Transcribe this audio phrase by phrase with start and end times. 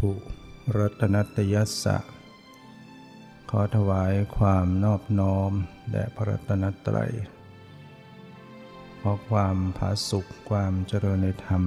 [0.00, 0.12] ถุ
[0.76, 1.96] รัตนตยัสสะ
[3.50, 5.52] ขอถวายความนอบน้อม
[5.90, 7.12] แด่พระรัตนตรัย
[9.00, 11.62] ขอความผาสุขความเจริญในธรรม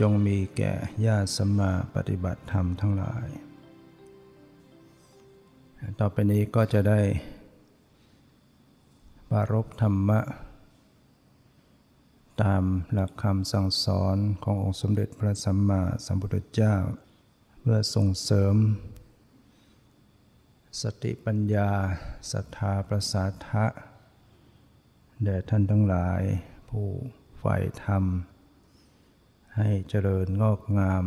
[0.00, 0.72] จงมีแก่
[1.06, 3.26] ญาติสมมาปฏิบัติธรรมทั้งหลาย
[6.00, 7.00] ต่อไปนี้ก็จะได้
[9.30, 10.20] ปารบธรรมะ
[12.42, 16.74] ตามหลักคำสั่งสอนขององค์สมเด็จพระสัมมาสัมพุทธเจ้า
[17.62, 18.54] เพื่อส่งเสริม
[20.82, 21.70] สติปัญญา
[22.32, 23.64] ศรัทธาประสาทะ
[25.24, 26.22] แด่ท่านทั้งหลาย
[26.68, 26.86] ผู้
[27.38, 28.04] ใฝ่ธรรม
[29.56, 31.04] ให้เจริญงอกงาม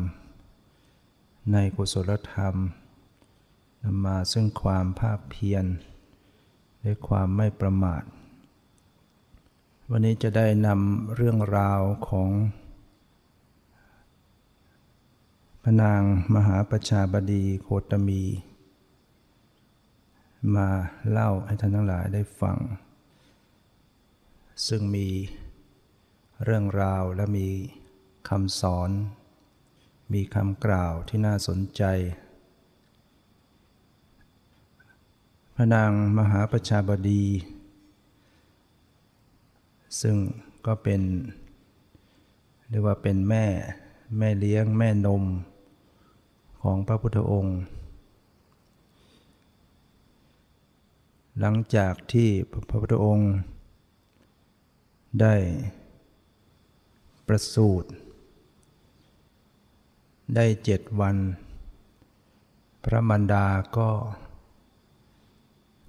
[1.51, 2.55] ในกุศลธรรม
[3.83, 5.65] นำมาซึ่งความภาคเพียร
[6.81, 8.03] และความไม่ประมาท
[9.89, 12.29] วันนี้จะได้นำเรื่องราวของ
[15.65, 16.01] พระนาง
[16.35, 18.23] มหาประชาบดีโคตมี
[20.55, 20.67] มา
[21.09, 22.57] เล่าให้ท่านทั้งหลายได้ฟัง
[24.67, 25.07] ซึ่งมี
[26.43, 27.47] เรื่องราวและมี
[28.29, 28.89] คำสอน
[30.13, 31.83] มีคำกล่าวที่น่าสนใจ
[35.55, 37.25] พระนางมหาประชาบดี
[40.01, 40.17] ซึ่ง
[40.65, 41.01] ก็เป็น
[42.69, 43.45] เรียกว่าเป็นแม่
[44.17, 45.23] แม่เลี้ยงแม่นม
[46.67, 47.57] ของพระพุทธองค์
[51.39, 52.29] หลังจากที่
[52.69, 53.33] พระพุทธองค์
[55.21, 55.35] ได้
[57.27, 57.89] ประสูติ
[60.35, 61.15] ได้เจ็ดวัน
[62.83, 63.45] พระมันดา
[63.77, 63.89] ก็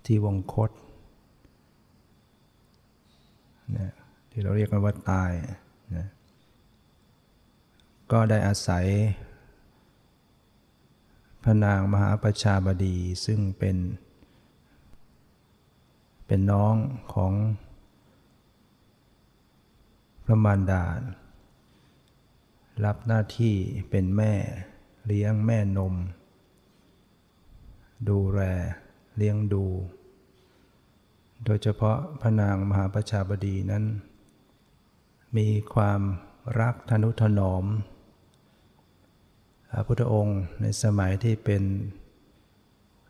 [0.06, 0.70] ที่วงคต
[3.76, 3.90] นะ
[4.30, 5.30] ที่เราเรียกกันว่าตาย
[5.96, 6.06] นะ
[8.12, 8.86] ก็ได้อาศัย
[11.46, 13.76] พระนางมหาประชาบดีซึ่งเป็น
[16.26, 16.74] เป็นน้อง
[17.14, 17.32] ของ
[20.24, 20.84] พระมารดา
[22.84, 23.54] รับหน้าที่
[23.90, 24.32] เป็นแม่
[25.06, 25.94] เลี้ยงแม่นม
[28.08, 28.40] ดูแล
[29.16, 29.66] เลี้ยงดู
[31.44, 33.84] โดยเฉพาะพระนางมหาประชาบดีนั้น
[35.36, 36.00] มีความ
[36.60, 37.64] รักทนุถนอม
[39.74, 41.62] ระพุทธองค์ในสมัยที่เป็น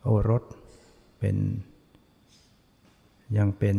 [0.03, 0.43] โอรส
[1.19, 1.37] เป็น
[3.37, 3.77] ยังเป็น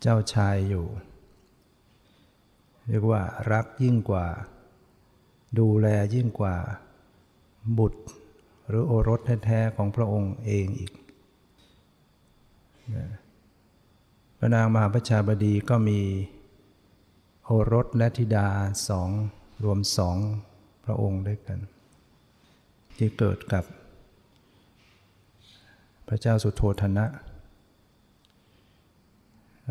[0.00, 0.86] เจ้าชายอยู่
[2.88, 3.22] เรียกว่า
[3.52, 4.26] รักยิ่งกว่า
[5.58, 6.56] ดูแลยิ่งกว่า
[7.78, 8.02] บุตร
[8.68, 10.92] หรือโอรสแท้ๆของพระองค์เองอีก
[14.38, 16.00] พระนางมหาประชาบดีก็มี
[17.44, 18.48] โอรสและธิดา
[18.88, 19.10] สอง
[19.64, 20.16] รวมสอง
[20.84, 21.58] พระองค์ด้วยกัน
[22.96, 23.64] ที่เกิดกับ
[26.08, 27.06] พระเจ้าสุโธธนะ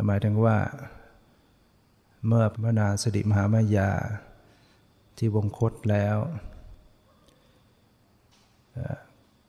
[0.07, 0.57] หมายถึงว่า
[2.27, 3.91] เมื่อพระนางสิริมหามายา
[5.17, 6.17] ที่วงคตแล้ว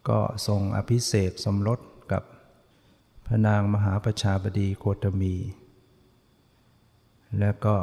[0.08, 1.80] ก็ทรงอภิเษกสมรส
[2.12, 2.22] กับ
[3.26, 5.34] พระนางมหาประชาบดีโคตมี
[7.38, 7.76] และก็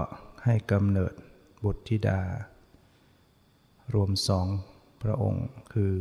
[0.45, 1.13] ให้กำเนิด
[1.63, 2.21] บุตรธิดา
[3.93, 4.47] รวมสอง
[5.01, 5.93] พระองค์ คือ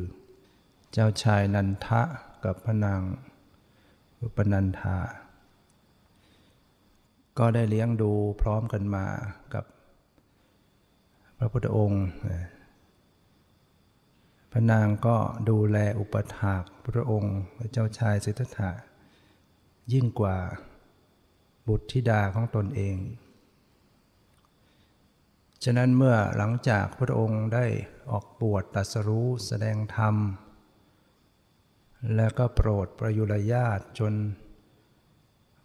[0.92, 2.02] เจ้าชายนันทะ
[2.44, 3.00] กับพระนาง
[4.20, 4.96] อุปนันธา
[7.38, 9.06] ก็ได้เลี้ยงดูพร้อมกันมา
[9.54, 9.64] กับ
[11.38, 12.04] พระพุทธองค์
[14.52, 15.16] พระนางก็
[15.50, 16.64] ดูแลอุปถาก
[16.94, 18.70] พระองค์พระเจ้าชายสิทธัตถะ
[19.92, 20.36] ยิ่งกว่า
[21.68, 22.96] บุตรธิดาของตนเอง
[25.64, 27.66] ฉะนั้นเมื่อหลังจากพระองค์ได้
[28.10, 30.16] ออกบวชตัสรู้แสดงธรรม
[32.16, 34.12] แล้วก็โปรดประยุรญาตจน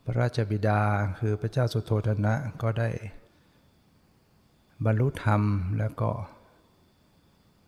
[0.05, 0.81] พระราชบิดา
[1.19, 2.89] คือพระเจ้าสุโธธนะก็ได้
[4.85, 5.41] บรรลุธรรม
[5.79, 6.11] แล้วก็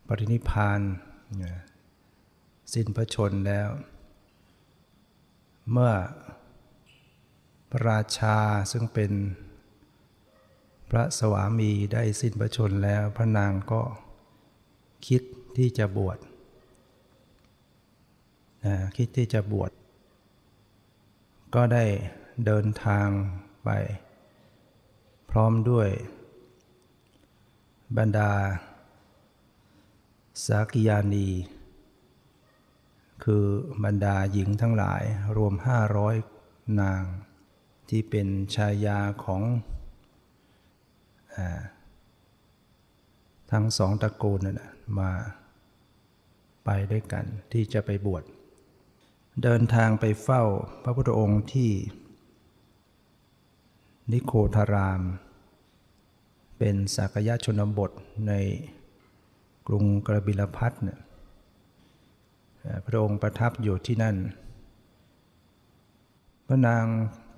[0.08, 0.81] ปรินิพาน
[2.74, 3.70] สิ้นพระชนแล้ว
[5.72, 5.94] เมื่อ
[7.70, 8.38] พระราชา
[8.72, 9.12] ซึ่งเป็น
[10.95, 13.81] ระสวามีได้สิ้นพระชนแล้วพระนางก็
[15.07, 15.22] คิด
[15.57, 16.18] ที่จะบวช
[18.66, 19.72] นะคิดที่จะบวช
[21.56, 21.86] ก็ได้
[22.45, 23.07] เดินทาง
[23.63, 23.69] ไป
[25.30, 25.90] พร้อมด้วย
[27.98, 28.31] บรรดา
[30.46, 31.28] สากิยานี
[33.24, 33.46] คือ
[33.84, 35.04] บรรดาหญิงทั้งหลาย
[35.38, 36.16] รวมห้าร้อย
[36.81, 37.01] นาง
[37.89, 39.42] ที่เป็นชายาของ
[43.51, 44.62] ทั้งสองตระกูลนั่น
[45.00, 45.12] มา
[46.65, 48.24] ไปด้วยกันที่จะไปบวช
[49.44, 50.44] เดินทางไปเฝ้า
[50.83, 51.71] พระพุทธองค์ที่
[54.12, 55.01] นิโคธาราม
[56.57, 57.91] เป็นสักยะชนบท
[58.27, 58.33] ใน
[59.68, 61.00] กรุงกระบิลพัทเนี่ย
[62.86, 64.15] พระองค์ประทับอยู่ที่นั่น
[66.47, 66.86] พระนาง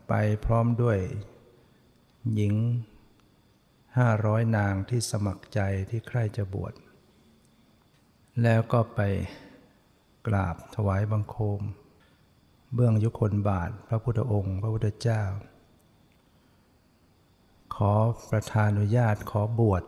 [0.08, 0.14] ไป
[0.46, 1.00] พร้อมด้วย
[2.36, 2.54] หญิง
[3.98, 5.60] ห้าร้อยนางที่สมัครใจ
[5.90, 6.74] ที่ใครจะบวช
[8.44, 9.00] แล้วก็ไป
[10.28, 11.62] กราบถวายบังคม
[12.74, 15.24] เบื้องยุคนบาทพระพุทธองค์ พระพุทธเจ้า
[17.76, 17.94] ขอ
[18.30, 19.84] ประทานุญาตขอบวช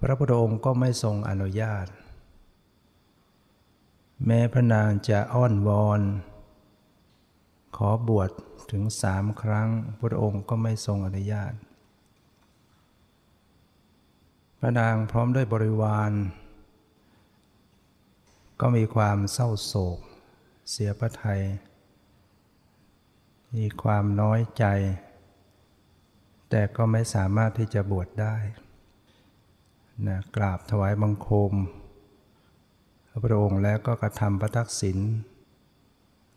[0.00, 1.86] พระพุทธองค์ก็ไม่ทรงอนุญาต
[4.26, 6.00] แม้พระนางจะอ้อนวอน
[7.76, 8.30] ขอบวช
[8.70, 9.68] ถึงสามครั้ง
[10.00, 11.52] พระองค์ก็ไม่ทรงอนุญาต
[14.58, 16.12] พระนางพร้อมด้วยบริวาร
[18.60, 19.98] ก็มีความเศร้าโศก
[20.70, 21.42] เสียพระทัย
[23.56, 24.64] มีความน้อยใจ
[26.50, 28.36] แต่ก็ไม่สามารถที่จะบวชได้
[30.06, 31.52] นะกราบถวายบังคม
[33.24, 34.98] พระองค์แล้วก็กระทำพระทักษิณ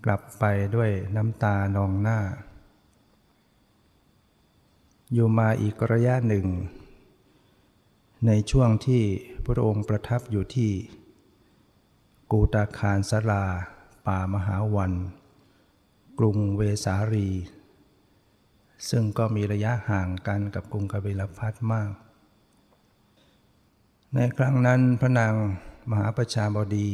[0.05, 0.45] กลับไป
[0.75, 2.19] ด้วยน้ำตานองหน้า
[5.13, 6.47] อยู่มาอีกระยะหนึ่ง
[8.27, 9.03] ในช่วงที่
[9.45, 10.71] พระองค์ประทับอยู่ที่
[12.31, 13.45] กูตาคารสลา
[14.05, 14.93] ป่ามหาวัน
[16.19, 17.29] กรุงเวสาลี
[18.89, 21.91] ซึ่งก็มีระยะห่างกันกับกรุงกบิลพัทมาก
[24.13, 25.33] ในครั้งนั้นพระนาง
[25.89, 26.89] มหาประชาบดี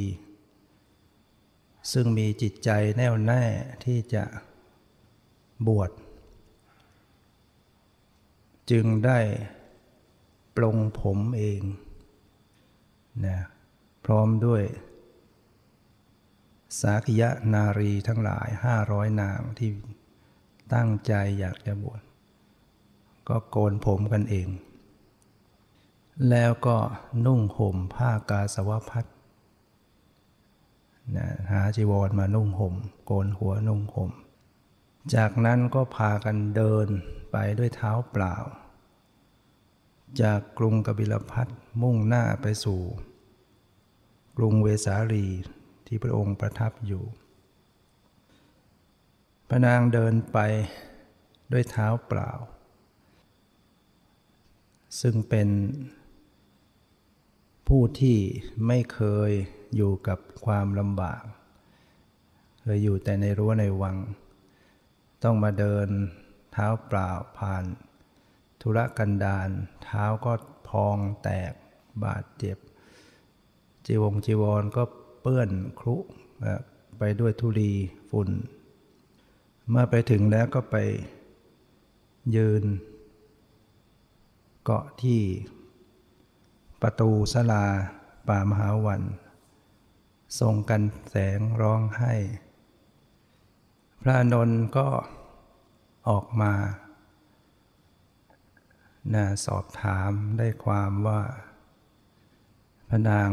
[1.91, 3.43] ซึ่งมีจิตใจแน่วแน่
[3.85, 4.23] ที่จะ
[5.67, 5.91] บวช
[8.71, 9.19] จึงได้
[10.55, 11.61] ปลงผมเอง
[13.25, 13.39] นะ
[14.05, 14.63] พร้อมด้วย
[16.81, 19.71] สาขยะนารีทั้งหลายห้าร้อยนางที่
[20.73, 22.01] ตั้งใจอยากจะบวช
[23.29, 24.49] ก็โกนผมกันเอง
[26.29, 26.77] แล้วก็
[27.25, 29.05] นุ่งห่มผ้ากาสาวพัด
[31.15, 32.75] นะหาจีวรมานุ่งห่ม
[33.05, 34.11] โกนหัวนุ่งห่ม
[35.15, 36.87] จากนั้นก็พากันเดิน
[37.31, 38.35] ไปด้วยเท้าเปล่า
[40.21, 41.47] จากกรุงกบิลพัท
[41.81, 42.81] มุ่งหน้าไปสู่
[44.37, 45.27] กรุงเวสาลี
[45.87, 47.03] ที่พระองค์ประทับอยู่
[49.49, 50.37] พระนางเดินไป
[51.51, 52.31] ด้วยเท้าเปล่า
[55.01, 55.49] ซึ่งเป็น
[57.67, 58.17] ผู้ที่
[58.67, 59.31] ไม่เคย
[59.75, 61.23] อยู่กับความลำบาก
[62.61, 63.97] เคยอยู่แต่ในรั้วในวัง
[65.23, 65.87] ต้องมาเดิน
[66.51, 67.63] เท้าเปล่าผ่าน
[68.61, 69.49] ธุรกันดาร
[69.83, 70.33] เท้าก็
[70.69, 71.53] พองแตก
[72.03, 72.57] บาดเจ็บ
[73.85, 74.83] จีวงจีวรก็
[75.21, 75.95] เปื้อนครุ
[76.97, 77.71] ไปด้วยธุลี
[78.09, 78.29] ฝุ่น
[79.69, 80.75] เมื่อไปถึงแล้วก็ไป
[82.35, 82.63] ยืน
[84.63, 85.21] เกาะที่
[86.81, 87.65] ประตูสลา
[88.27, 89.01] ป่ามหาวัน
[90.39, 92.13] ทรงกันแสงร้องไห้
[94.01, 94.87] พระนนท์ก็
[96.09, 96.53] ออกมา
[99.13, 101.21] นะสอบถามได้ความว่า
[102.89, 103.29] พระนาง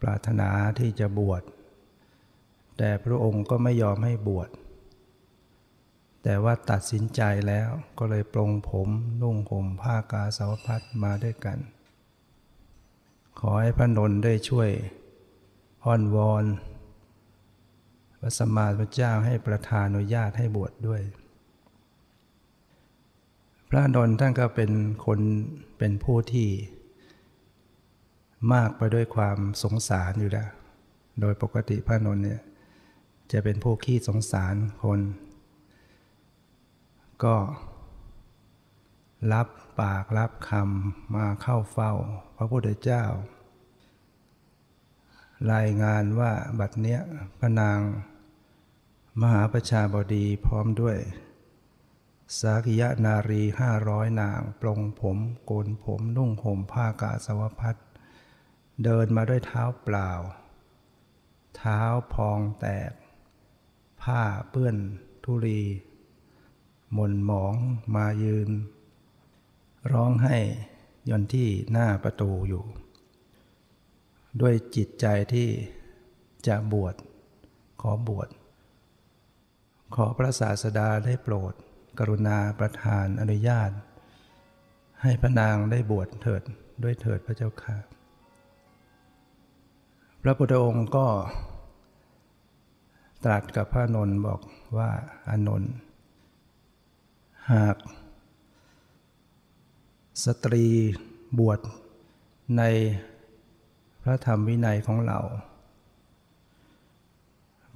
[0.00, 1.42] ปรารถนาที่จะบวช
[2.78, 4.50] แต่พระองค์ก็ไม่ยอมให้บวช
[6.22, 8.88] แต่ว่าตัดสินใจแล้วก็เลยปรงผม
[9.22, 11.58] นุ่งห่มผ้ากาสาวพัดมาด้วยกัน
[13.38, 14.70] ขอให้พระนนท์ได้ช่วย
[15.84, 16.44] อ้อนวอน
[18.20, 21.02] พระสัมมาสัมพุทธเจ้าให้ประทานอนุญาตให้บวชดด้วย
[23.68, 24.70] พระนนท์ท่านก็เป็น
[25.06, 25.20] คน
[25.78, 26.48] เป็นผู้ที่
[28.52, 30.48] มากไปด้วยความสงสารอยู่แล้ว
[31.20, 32.40] โดยปกติพระนนท์เนี่ย
[33.32, 35.00] จะเป็นผู้ขี้สงสารคน
[37.24, 37.36] ก็
[39.32, 39.48] รับ
[39.80, 41.92] ปากรับคำมาเข้าเฝ้า
[42.36, 43.04] พระพุทธเจ้า
[45.52, 47.00] รายงานว่าบัดเนี้ย
[47.38, 47.80] พระนาง
[49.20, 50.98] มหาประชาบดีพร้อมด้วย
[52.38, 57.76] สากิยะนารีห้าร้อยนาง ปลงผมโกนผมนุ่งห่มผ้ากาสาวพัด
[58.84, 60.10] เดินมาด้วยเท้าเปล่า
[61.56, 61.80] เท้า
[62.14, 62.92] พองแตก
[64.02, 64.76] ผ้าเปื้อน
[65.24, 65.62] ทุลี
[66.92, 67.54] หม่นหมอง
[67.94, 68.50] มายืน
[69.92, 70.36] ร้องให้
[71.10, 72.64] ยนที่หน้าประตูอยู่
[74.40, 75.48] ด้วยจิตใจที่
[76.46, 76.94] จะบวช
[77.82, 78.28] ขอบวช
[79.94, 81.54] ขอพระศาสดาได้โปรด
[81.98, 83.70] กรุณาประทานอนุญาต
[85.02, 86.42] ให้พระนางได้บวชเถิด
[86.82, 87.76] ด้วยเถิดพระเจ้าค่ะ
[90.22, 91.06] พระพุทธองค์ก็
[93.24, 94.40] ตรัสกับพระนนท์บอก
[94.76, 94.90] ว่า
[95.28, 95.72] อานนท์
[97.52, 97.76] หาก
[100.24, 100.66] สตรี
[101.38, 101.60] บวช
[102.58, 102.62] ใน
[104.06, 105.20] พระธรรมวินัยของเรา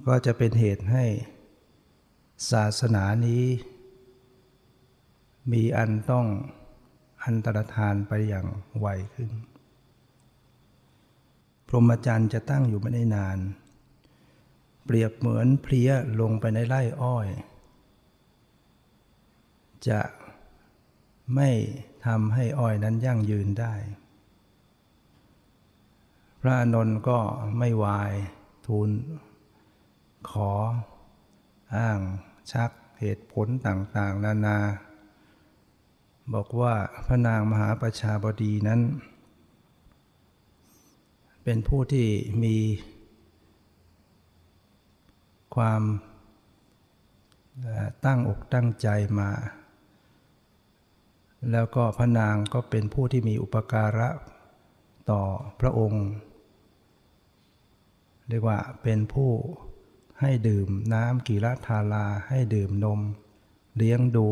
[0.07, 1.05] ก็จะเป็นเหตุให้
[2.51, 3.43] ศาสนานี้
[5.51, 6.25] มีอันต้อง
[7.23, 8.47] อันตรธานไปอย่าง
[8.79, 9.29] ไวขึ้น
[11.67, 13.37] พรหมจรรย์จะตั้งอยู่ไม่ได้นาน
[14.85, 17.27] เปรียบเหมือนเพลียลงไปในไร่อ้อย
[19.89, 20.01] จะ
[21.35, 21.49] ไม่
[22.05, 23.73] ทำให้อ้อยนั้นยั่งยืนได้
[26.41, 27.19] พระนนท์ก็
[27.57, 28.11] ไม่วาย
[28.65, 28.89] ทูล
[30.29, 30.51] ขอ
[31.75, 31.99] อ้าง
[32.51, 34.57] ชักเหตุผลต่างๆ นานา
[36.33, 36.73] บอกว่า
[37.07, 38.81] พระนางมหาประชาบดีนั้น
[41.43, 42.07] เป็นผู้ที่
[42.43, 42.57] มี
[45.55, 45.81] ความ
[48.05, 48.87] ตั้งอกตั้งใจ
[49.19, 49.29] มา
[51.51, 54.09] แล้วก็พระนางก็เป็นผู้ที่มีอุปการะ
[55.11, 55.21] ต่อ
[55.59, 56.05] พระองค์
[58.29, 59.31] เรียกว่าเป็นผู้
[60.21, 62.99] ให้ดื่มน้ำกีรธาลาให้ดื่มนม
[63.77, 64.27] เลี้ยงดู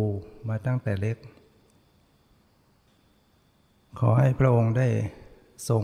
[0.47, 1.17] มาตั้งแต่เล็ก
[3.99, 4.89] ขอให้พระองค์ได้
[5.69, 5.83] ทรง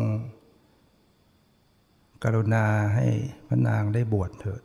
[2.23, 2.65] กรุณา
[2.95, 3.07] ให้
[3.47, 4.63] พระนางได้บวชเถิด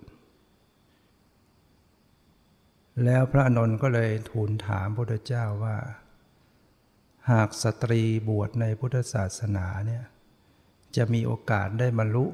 [3.04, 5.76] แล้วพระนนท์ก็เลยทูลถามพระพุทธเจ้าว่า
[7.30, 10.04] หากสตรีบวชในพุทธศาสนาเนี่ย
[10.96, 12.26] จะมีโอกาสได้บรรลุ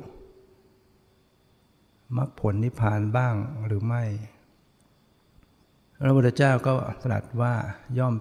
[2.17, 3.35] มรรคผลนิพพานบ้าง
[3.67, 4.05] หรือไม่
[6.01, 7.55] พระพุทธเจ้าก็ตรัสว่า
[7.99, 8.15] ย่อม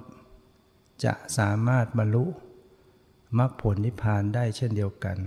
[1.06, 2.26] จะสามารถบรรลุ
[3.40, 5.18] มรรคผลนิพพานได้เช่นเดียวกัน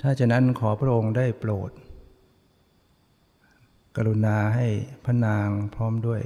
[0.00, 1.70] ถ้าฉะนั้นขอพระองค์ได้โปรด
[3.96, 4.66] กรุณาให้
[5.04, 6.22] พระนางพร้อมด้วย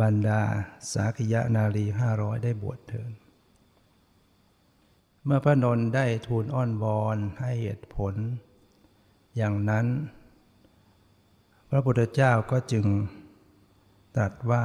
[0.00, 0.42] บรรดา
[0.92, 3.12] สากิยะนารีห้าร้อยได้บวชเถิด
[5.24, 8.14] เมื่อพระนนท์ได้ทูลอ้อนวอนให้เหตุผล
[9.36, 9.86] อย่างนั้น
[11.70, 12.86] พระพุทธเจ้าก็จึง
[14.16, 14.64] ตรัสว่า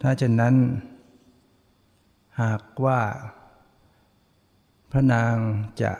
[0.00, 0.54] ถ้าเช่นนั้น
[2.42, 3.00] หากว่า
[4.90, 5.34] พระนาง
[5.82, 5.92] จะ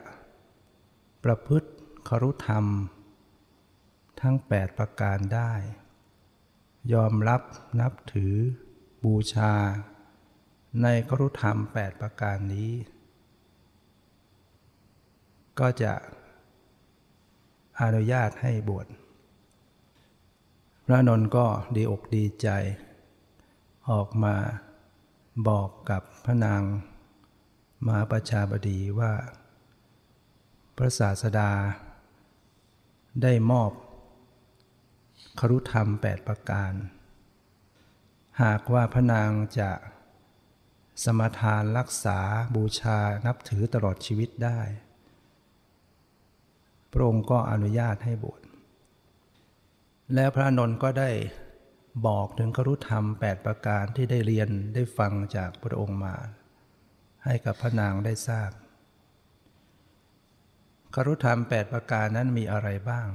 [1.25, 1.71] ประพฤติ
[2.09, 2.65] ครุธรรม
[4.21, 5.53] ทั้งแปดประการได้
[6.93, 7.43] ยอมรับ
[7.81, 8.35] นับถือ
[9.05, 9.53] บูชา
[10.83, 12.73] ในกรุธรรมแปดประการนี้
[15.59, 15.93] ก็จะ
[17.81, 18.87] อนุญาตให้บวช
[20.85, 22.49] พระนนท์ก็ดีอกดีใจ
[23.91, 24.37] ออกมา
[25.49, 26.63] บอกกับพระนาง
[27.89, 29.13] มาประชาบดีว่า
[30.77, 31.51] พระศาสดา
[33.23, 33.71] ได้มอบ
[35.41, 36.73] ครุธรรมแปดประการ
[38.43, 39.71] หากว่าพระนางจะ
[41.05, 42.19] สมทานรักษา
[42.55, 44.61] บูชานับถือตลอดชีวิตได้
[46.93, 48.41] พระองค์ก็อนุญาตให้บวช
[50.15, 51.11] แล้วพระนนท์ก็ได้
[52.07, 56.17] บอกถึงครุธรรม 8 ประการที่ได้เรียนได้ฟังจากพระองค์มา
[57.25, 58.51] ให้กับพระนางได้ทราบ
[60.95, 63.09] ครุธรรม 8 ประการนั้นมีอะไรบ้าง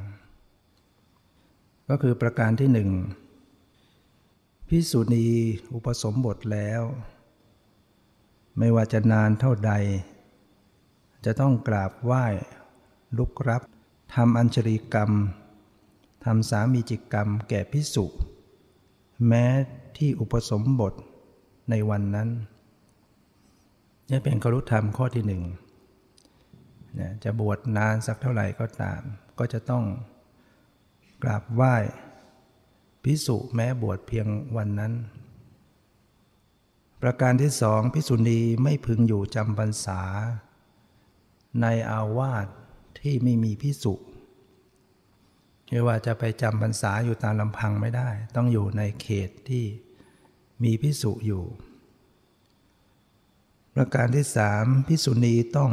[1.90, 2.90] ก็คือประการที่หนึ่ง
[4.68, 5.28] พิสุณี
[5.74, 6.84] อุปสมบทแล้ว
[8.58, 9.74] ไม่ว่าจะนานเท่าใด
[11.26, 12.26] จะต้องกราบไหว้
[13.18, 13.62] ลุกรับ
[14.16, 15.12] ทำอัญชลีกรรม
[16.26, 18.06] ทำสามีจิกรรมแก่พิสุ
[19.28, 19.46] แม้
[19.98, 20.94] ที่อุปสมบท
[21.70, 22.30] ในวันนั้น
[24.10, 25.44] นี่เป็นครุธรรมข้อที่หนึ่ง
[27.24, 29.02] จะบวชนานสักเท่าไหร่ก็ตาม
[29.40, 29.84] ก็จะต้อง
[31.24, 31.76] กราบไหว้
[33.04, 34.28] พิสุแม้บวชเพียง
[34.58, 34.94] วันนั้น
[37.02, 40.02] ประการที่สองพิสุณีไม่พึงอยู่จำพรรษา
[41.62, 42.48] ในอาวาส
[43.00, 43.94] ที่ไม่มีพิสุ
[45.70, 49.66] ไม่ว่าจะไปจำพรรษาอยู่ตามลำพังไม่ได้ ต้องอยู่ในเขตที่
[50.64, 51.44] มีพิสุอยู่
[53.76, 55.72] ประการที่สามพิสุณีต้อง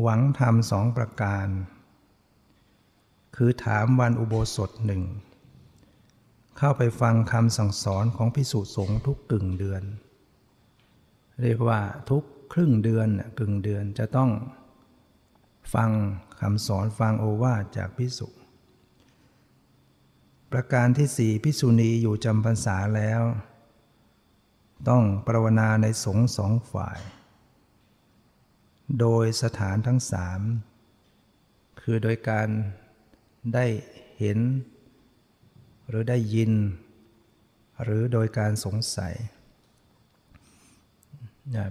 [0.00, 1.48] หวังทำสองประการ
[3.36, 5.02] คือถามวันอุโบสถหนึ่ง
[6.62, 9.82] เข้าไปฟังคำสั่งสอนของพิสุสงฆ์ทุกกึ่งเดือน
[11.42, 14.30] เรียกว่าทุกครึ่งเดือนกึ่งเดือนจะต้อง
[15.74, 15.90] ฟัง
[16.40, 18.28] คำสอนฟังโอวาทจากพิสุ
[20.52, 23.22] ประการที่สี่พิสุณีอยู่จำพรรษาแล้ว
[24.88, 27.00] ต้องปรวนาในสงฆ์สองฝ่าย
[29.00, 30.40] โดยสถานทั้งสาม
[31.80, 32.48] คือโดยการ
[33.54, 33.66] ได้
[34.18, 34.38] เห็น
[35.90, 36.52] หรือได้ยิน
[37.82, 39.14] หรือโดยการสงสัย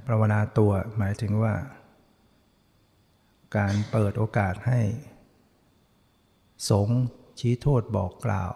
[0.05, 1.55] ปรวนาตัวหมายถึงว่า
[3.57, 4.81] การเปิดโอกาสให้
[6.69, 6.87] สง
[7.39, 8.53] ชี้โทษบอกกล่าว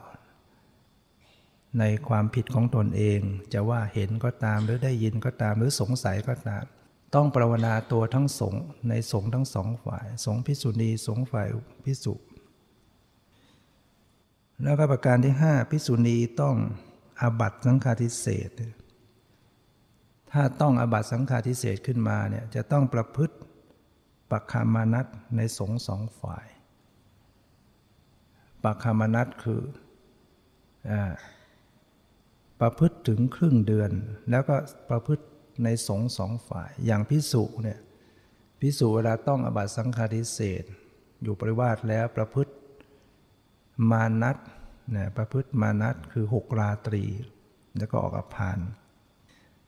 [1.80, 3.20] ในความผิดของตนเอง
[3.54, 6.64] จะว่าเห็นก็ตามหรือได้ยินก็ตามหรือสงสัยก็ตาม
[7.16, 8.56] ต้องปรวนาตัวทั้งสง
[8.90, 11.48] ในสงทั้งสองฝ่าย สงพิสุณีสงฝ่าย
[11.86, 12.14] พิสุ
[14.62, 16.56] แล้วก็ประการที่ห้าพิสุณีต้อง
[17.22, 18.50] อาบัตสังฆาทิเศษ
[20.32, 23.36] ถ้าต้องอาบัตสังฆาทิเศษขึ้นมาเนี่ยจะต้องประพฤติ
[24.32, 26.48] ปักคามานัตในสงสองฝ่าย
[28.64, 29.62] ปักคามานัตคือ
[30.92, 30.94] อ
[32.60, 33.92] ประพฤติถึงครึ่งเดือน
[34.30, 34.56] แล้วก็
[34.90, 35.26] ประพฤติ
[35.64, 37.80] ในสงสองฝ่าย อย่างพิสุเนี่ย
[38.60, 40.64] พิสุเวลาต้องอบัตสังฆาทิเศษ
[41.24, 42.54] อยู่ปริวาสแล้วประพฤติ
[43.92, 44.38] มานัต
[44.92, 47.04] เนี่ยประพฤติมานัตคือหกราตรี
[47.78, 48.60] แล้วก็ออกอภาน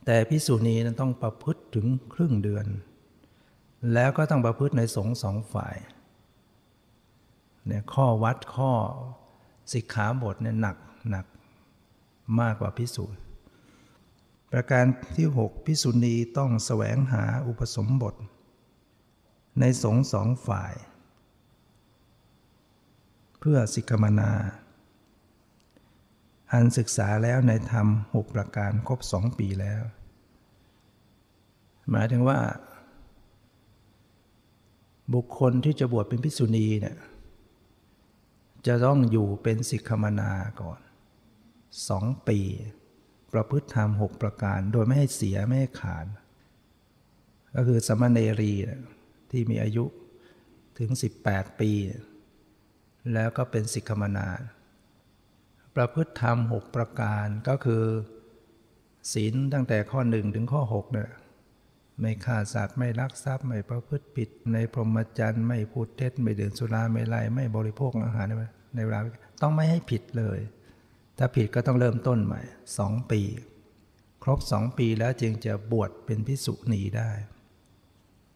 [0.05, 2.65] แต่พิสูจนีนั้นต้องประพฤติถึงครึ่งเดือน
[3.93, 5.75] แล้วก็ต้องประพฤติในสงสองฝ่าย
[7.65, 8.71] เนี่ยข้อวัดข้อ
[9.73, 10.77] สิกขาบทเนี่ยหนัก
[11.09, 11.25] หนัก
[12.39, 13.21] มากกว่าพิสูจน์
[14.51, 14.85] ประการ
[15.15, 18.15] ที่ 6 พิสุณีต้องแสวงหาอุปสมบท
[19.59, 20.73] ในสงสองฝ่าย
[23.49, 24.31] พื่อสิกมนา
[26.51, 29.84] อันศึกษาแล้วในธรรมหกประการครบสองปีแล้ว
[31.91, 32.39] หมายถึงว่า
[35.13, 36.97] บุคคลที่จะบวชเป็นพิสุณีเนี่ย
[38.67, 40.31] จะต้องอยู่เป็นสิกขมนา
[40.62, 40.79] ก่อน
[41.89, 42.39] สองปี
[43.34, 46.05] ประพฤติธรรมหกประการโดยไม่ให้เสียไม่ให้ขาด
[47.55, 48.53] ก็คือสมณเณรี
[49.31, 49.86] ที่มีอายุ
[50.79, 50.89] ถึง
[51.25, 51.71] 18 ปี
[53.13, 54.27] แล้วก็เป็นสิกขมนา
[55.75, 57.83] ประพฤติธรรมหกประการก็คือ
[59.13, 61.09] ศีลตั้งแต่ข้อหนึ่งถึงข้อ6เนี่ย
[62.01, 68.25] ไม่ฆ่าสัตว์ไม่ลักทรัพย์ไม่ประพฤติผิด ในพรหมจรรย์ไม่พูดเท็จไม่ดื่มสุราไม่ไล่ไม่บริโภคอาหาร
[68.75, 68.99] ในเวลา
[69.41, 70.39] ต้องไม่ให้ผิดเลย
[71.17, 72.41] ถ้าผิดก็ต้องเริ่มต้นใหม่
[72.77, 73.21] สองปี
[74.23, 77.11] ครบสองปีแล้วจึงจะบวชเป็นพิสุณีได้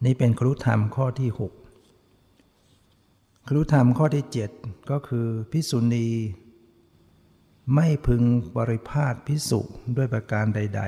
[0.06, 1.54] นี่เป็นครุธรรมข้อที่หก
[3.56, 4.50] รุธรรมข้อที่เจ็ด
[4.92, 6.08] ก็คือพิสุณี
[7.76, 8.24] ไม่พึง
[8.58, 9.62] บริพาทพิสุ
[9.98, 10.82] ด้วยประการใด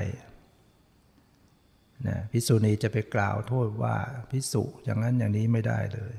[1.20, 3.96] ๆนะพิสุณีจะไปกล่าวโทษว่า
[4.30, 6.14] พิสุอย่างนั้นอย่างนี้ไม่ได้เลย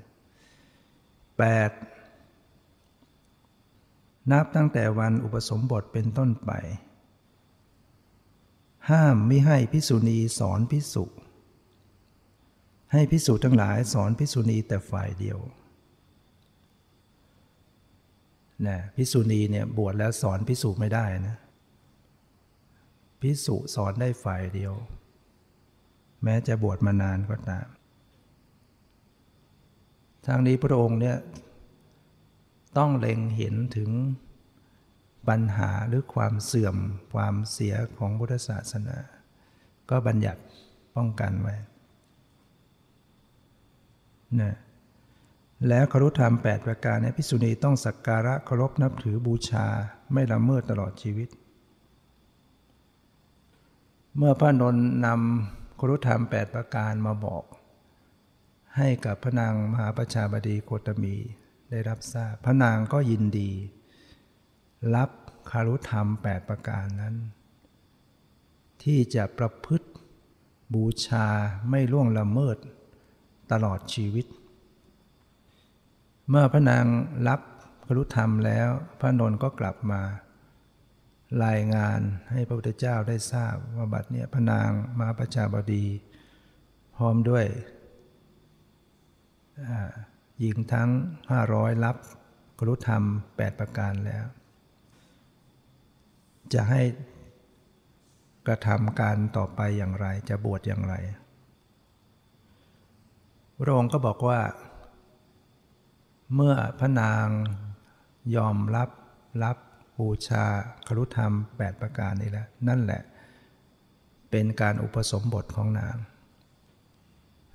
[1.53, 4.31] 8.
[4.31, 6.51] นับตั้งแต่วันอุปสมบทเป็นต้นไป
[8.89, 11.05] ห้ามไม่ให้พิสุณีสอนพิสุ
[12.91, 15.39] ให้พิสุทั้งหลายสอนพิสุณีแต่ฝ่ายเดียว
[18.67, 21.37] นะพิสุณีเนี่ยบวชแล้วสอนพิสุไม่ได้นะ
[23.21, 24.73] พิสุสอนได้ฝ่ายเดียว
[26.23, 27.67] แม้จะบวชมานานก็ตาม
[30.25, 31.17] ทางนี้พระองค์เนี่ย
[32.77, 33.89] ต้องเล็งเห็นถึง
[35.27, 36.77] ปัญหาหรือความเสื่อม
[37.13, 38.97] ความเสียของพุทธศาสนา
[39.89, 40.41] ก็บัญญัติ
[40.95, 41.55] ป้องกันไว้
[44.41, 44.53] นะ
[45.69, 49.67] แล้วคารุธรรม 8 ประการในพิสุณีต้องสักการะเคารพนับถือบูชา
[50.13, 51.29] ไม่ละเมิดตลอดชีวิต
[54.17, 57.43] เมื่อพระนนนำครุธรรม 8 ประการมาบอก
[58.77, 61.15] ให้กับพระนางมหาประชาบดีโคตมี
[61.69, 63.51] ได้รับทราบพระนางก็ยินดี
[64.95, 65.09] รับ
[65.49, 67.15] คารุธรรม 8 ประการนั้น
[68.83, 69.87] ที่จะประพฤติ
[70.73, 71.27] บูชา
[71.69, 72.57] ไม่ล่วงละเมิด
[73.51, 74.25] ตลอดชีวิต
[76.35, 76.85] เมื่อพระนาง
[77.27, 77.41] รับ
[77.85, 78.69] ครุธรรมแล้ว
[78.99, 80.01] พระนนท์ก็กลับมา
[81.45, 81.99] รายงาน
[82.31, 84.69] ให้พระพุทธเจ้าได้ทราบว่าบัดเนี่ยพระนาง
[85.01, 85.85] มาประชาบดี
[86.95, 87.45] พร้อมด้วย
[90.39, 90.89] หญิงทั้ง
[91.35, 91.97] 500 รับ
[92.59, 94.25] กรุธรรม 8 ประการแล้ว
[96.53, 96.81] จะให้
[98.47, 100.95] กระทำการต่อไปอย่างไร จะบวชอย่างไร
[103.57, 104.39] พระองค์ก็บอกว่า
[106.35, 107.27] เมื่อพระนาง
[108.35, 108.89] ยอมรับ
[109.43, 109.57] รับ
[109.99, 110.45] บูชา
[110.87, 113.01] ครุธรรม 8 ประการนี้แล้ว นั่นแหละ
[114.31, 115.95] เป็นการอุปสมบทของนาง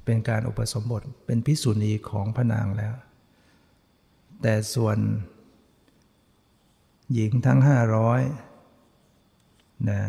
[0.05, 2.95] เป็นการอุปสมบทเป็นพิสุณีของพระนางแล้ว
[4.43, 4.99] แต่ส่วน
[7.13, 8.21] หญิงทั้งห้าร้อย
[9.91, 10.03] นะ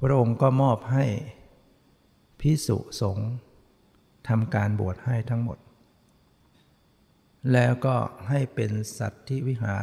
[0.00, 1.04] พระองค์ก็มอบให้
[2.40, 3.30] พิสุสงฆ์
[4.28, 5.58] ทำการบวชให้ทั้งหมด
[7.52, 7.96] แล้วก็
[8.28, 9.76] ให้เป็นสัตว์ที่วิหา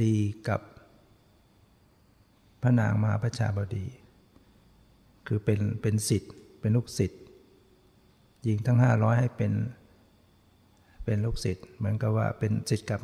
[0.00, 0.14] รี
[0.48, 0.60] กับ
[2.62, 3.86] พระนางมาพระชาบดี
[5.26, 7.22] คือเป็นเป็นสิทธิ์เป็นลูกศิษย์
[8.42, 9.52] หญิงทั้งห้าร้อยให้เป็น
[11.04, 13.00] เป็นลูกศิษย์เหมือนกับว่าเป็นศิษย์กับ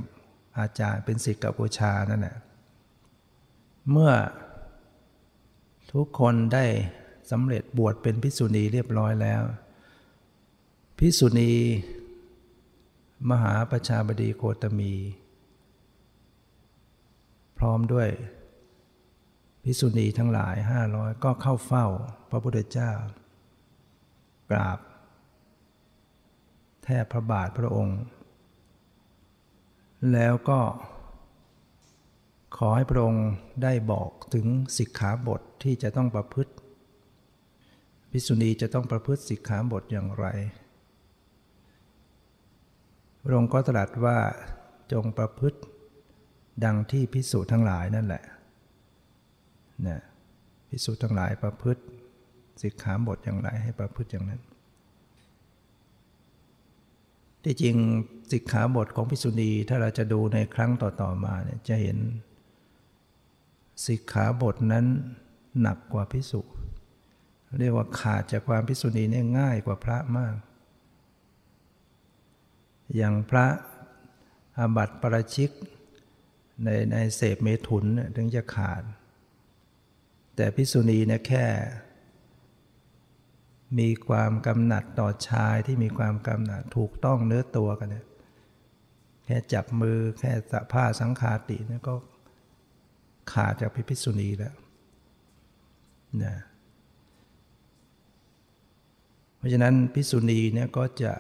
[0.59, 2.37] อาจารย์เป็นศิษย์กับบูชานั่นแหละ
[3.91, 4.13] เมื่อ
[5.93, 6.65] ทุกคนได้
[7.31, 9.43] สำเร็จบวชเป็นพิสุณีเรียบร้อยแล้ว
[10.99, 11.53] พิสุณี
[13.31, 14.95] มหาประชาบดีโคตมี
[17.59, 18.09] พร้อมด้วย
[19.65, 21.87] พิสุณีทั้งหลายห้าร้อยก็เข้าเฝ้า
[22.31, 22.93] พระพุทธเจ้า
[24.51, 24.79] กราบ
[26.85, 28.01] แทบพระบาทพระองค์
[30.13, 30.61] แล้วก็
[32.57, 33.27] ขอให้พระองค์
[33.63, 34.47] ได้บอกถึง
[34.79, 36.53] สิกขาบทที่จะต้องประพฤติ
[38.11, 40.27] ภิกษุณีจะต้องประพฤติสิกขาบทอย่างไร
[43.23, 44.19] พระองค์ก็ตรัสว่า
[44.93, 45.61] จงประพฤติ
[46.65, 48.23] ดังที่พิสูจทั้งหลายนั่นแหละ
[49.87, 50.01] นะ
[50.69, 51.83] พิสูจทั้งหลายประพฤติ
[52.63, 54.43] สิกขาบทอย่างไรให้ประพฤติอย่างนั้น
[57.45, 57.77] ที่จริง
[58.33, 61.99] สิกขาบทของพิสุณีถ้าเราจะดูในครั้งต่อๆมาเนี่ยจะเห็น
[63.87, 64.87] สิกขาบทนั้น
[65.61, 66.41] หนักกว่าพิสุ
[67.61, 70.35] เรียกว่าขาดจากความพิสุณีเนี่ยง่ายกว่าพระมาก
[72.97, 73.47] อย่างพระ
[74.59, 75.51] อาบัติประชิก
[76.65, 77.85] ในในเสพเมถุน
[78.17, 78.83] ถึงจะขาด
[80.37, 81.47] แต่พิสุณีเนี่ยแค่
[83.79, 88.07] มีความกำหนัดต่อชายที่มีความกำหนัดถูกต้องเนื้อตัวกันเนี่ย
[89.25, 91.95] แค่จับมือแค่สะผ้าสังคาติเนี่ยก็
[93.33, 94.55] ขาดจากพิพิสุณีแล้ว
[96.25, 96.35] นะ
[99.37, 101.13] เพราะฉะนั้นพิสุณีเนี่ยก็จะ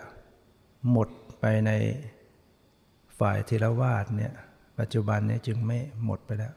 [0.90, 1.08] หมด
[1.40, 1.70] ไปใน
[3.18, 4.32] ฝ่ายเทรวาสเนี่ย
[4.78, 6.54] ปัจจุบันนี้จึงไม่หมดไปแล้ว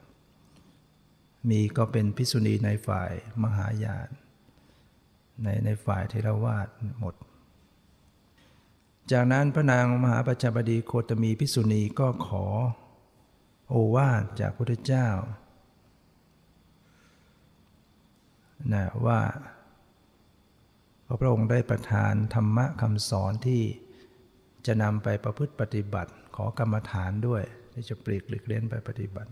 [1.49, 3.11] มีก็เป็นพิสุณีในฝ่าย
[3.43, 4.09] มหายาน
[5.43, 6.67] ในในฝ่ายเทรวาส
[6.99, 7.15] หมด
[9.11, 12.45] จากนั้นพระนางมหาปัจจบดีโคตมีพิสุณีก็ขอ
[13.69, 15.09] โอวาทจากพระพุทธเจ้า
[18.73, 19.21] นะว่า
[21.19, 23.61] พระองค์ได้ประทานธรรมะคำสอนที่
[24.65, 27.43] จะนำไปประพฤติปฏิบัติ ขอกรรมฐานด้วย
[27.73, 29.31] ที่จะปลีกหลีกเล่นไปปฏิบัติ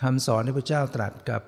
[0.00, 1.42] คำสอนที่พระเจ้าตรัสกับ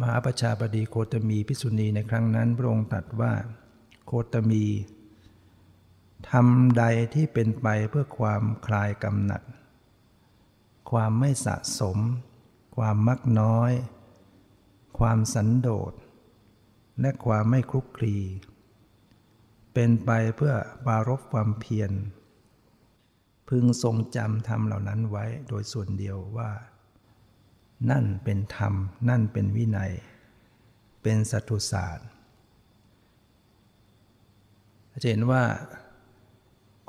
[0.00, 3.32] มหาประชาบดีโคตมีพิสุณีในครั้งนั้น พระองค์ตรัสว่า
[4.06, 4.64] โคตมี
[6.30, 9.42] ทำใดที่เป็นไปเพื่อความคลายกำหนัด
[10.90, 11.98] ความไม่สะสม
[12.76, 13.72] ความมักน้อย
[14.98, 15.92] ความสันโดษ
[17.00, 18.16] และความไม่คลุกคลี
[19.74, 20.54] เป็นไปเพื่อ
[20.86, 21.92] ปารบความเพียร
[23.48, 26.50] พึงทรงจำธรรมเหล่านั้นไว้โดยส่วนเดียวว่า
[27.90, 28.74] นั่นเป็นธรรม
[29.08, 29.92] นั่นเป็นวินัย
[31.02, 32.08] เป็นสัตุศาสตร์
[35.02, 35.42] จะเห็นว่า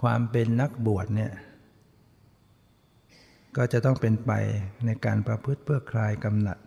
[0.01, 1.31] ความเป็นนักบวชเนี่ย
[3.57, 4.31] ก็จะต้องเป็นไป
[4.85, 6.57] ในการประพฤติเพื่อคลายกำหนัด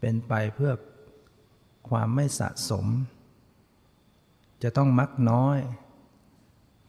[0.00, 0.72] เป็นไปเพื่อ
[1.90, 2.86] ความไม่สะสม
[4.62, 5.58] จะต้องมักน้อย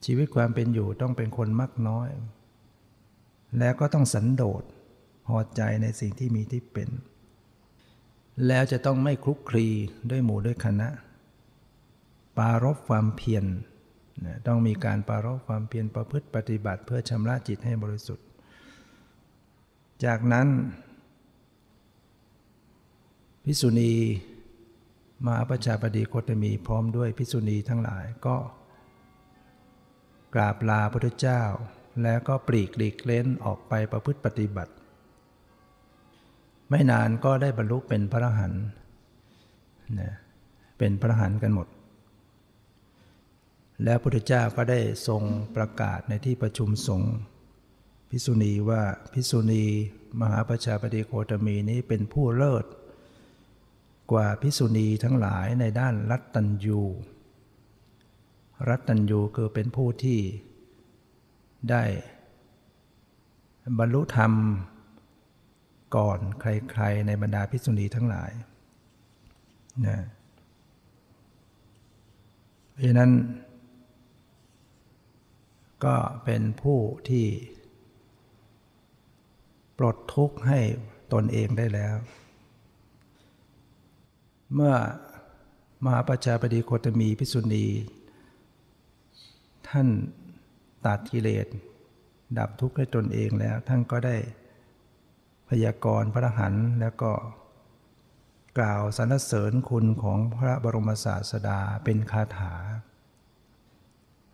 [0.04, 2.08] ชีวิตความเป็นอยู่ต้องเป็นคนมักน้อย
[3.58, 4.62] แล้วก็ต้องสันโดษ
[5.26, 6.88] พอใจในสิ่งที่มีที่เป็น
[8.46, 9.66] แล้วจะต้องไม่คลุกคลี
[10.10, 10.88] ด้วยหมู่ด้วยคณะ
[12.36, 13.44] ปารบความเพียร
[14.46, 18.26] ต้องมีการปารบความเพียรประพฤติปฏิบัติ เพื่อชำระจิตให้บริสุทธิ์
[20.04, 20.46] จากนั้น
[23.44, 23.92] พิสุณี
[25.24, 28.36] มหาประชาบดีโคตมีพร้อมด้วยพิสุณีทั้งหลายก็
[30.34, 31.42] กราบลาพระพุทธเจ้า
[32.02, 34.72] แล้วก็ปลีกหลีกเล้นออกไปประพฤติปฏิบัติ
[36.70, 38.64] ไม่นานก็ได้บรรลุเป็นพระอรหันต์
[40.00, 40.12] นะ
[40.78, 41.68] เป็นพระอรหันต์กันหมด
[43.84, 45.22] แล้วพระพุทธเจ้าก็ได้ทรง
[45.56, 47.14] ประกาศในที่ประชุมสงฆ์
[48.10, 49.64] พิสุณีว่าพิสุณี
[50.20, 52.64] มหาประชาบดีโคตมีนี้เป็นผู้เลิศ
[54.12, 56.80] กว่าพิสุณีทั้งหลายในด้านรัตตัญยู
[58.68, 60.20] รัตตัญยูคือเป็นผู้ที่
[61.70, 61.84] ได้
[63.78, 64.32] บรรลุธรรม
[65.96, 68.30] ก่อนใครๆในบรรดาพิสุณีทั้งหลาย
[69.86, 69.98] นะ
[72.72, 73.12] เพราะนั้น
[75.84, 77.26] ก็เป็นผู้ที่
[79.78, 80.60] ปลดทุกข์ให้
[81.12, 81.94] ตนเองได้แล้ว
[84.54, 84.74] เมื่อ
[85.84, 87.66] มหาประชาบดีโคตมีพิสุณี
[89.68, 89.88] ท่าน
[90.86, 91.46] ตัดกิเลส
[92.38, 94.16] ดับทุกข์ให้ตนเองแล้ว ท่านก็ได้
[95.48, 97.12] พยากรณ์พระหันแล้วก็
[98.58, 102.54] กล่าวสรรเสริญคุณของพระบรมศาสดาเป็นคาถา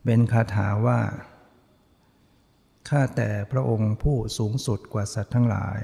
[0.05, 1.01] เป็นคาถาว่า
[2.89, 5.81] ข้าแต่พระองค์ผู้สูงสุดกว่าสัตว์ทั้งหลาย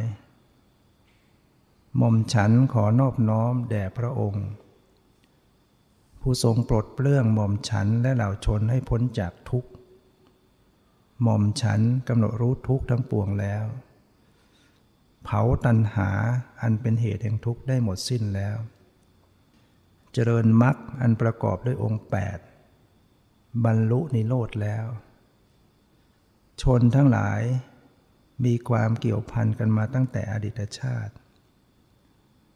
[1.97, 4.47] หม่อมฉันขอนอบน้อมแด่พระองค์
[6.21, 9.71] ผู้ทรงปลดเปลื้องหม่อมฉันและเหล่าชนให้พ้นจากทุกข์
[11.23, 13.65] หม่อมฉันกำหนดรู้ทุกข์ทั้งปวงแล้ว
[15.25, 16.11] เผาตันหา
[16.61, 18.57] อันเป็นเหตุแห่งทุกข์ได้หมดสิ้นแล้ว
[20.13, 22.05] เจริญมรรคอันประกอบด้วยองค์
[22.83, 24.87] 8 บรรลุนิโรธแล้ว
[26.63, 27.43] ชนทั้งหลาย
[28.45, 31.15] มีความเกี่ยวพันกันมาตั้งแต่อดีตชาติ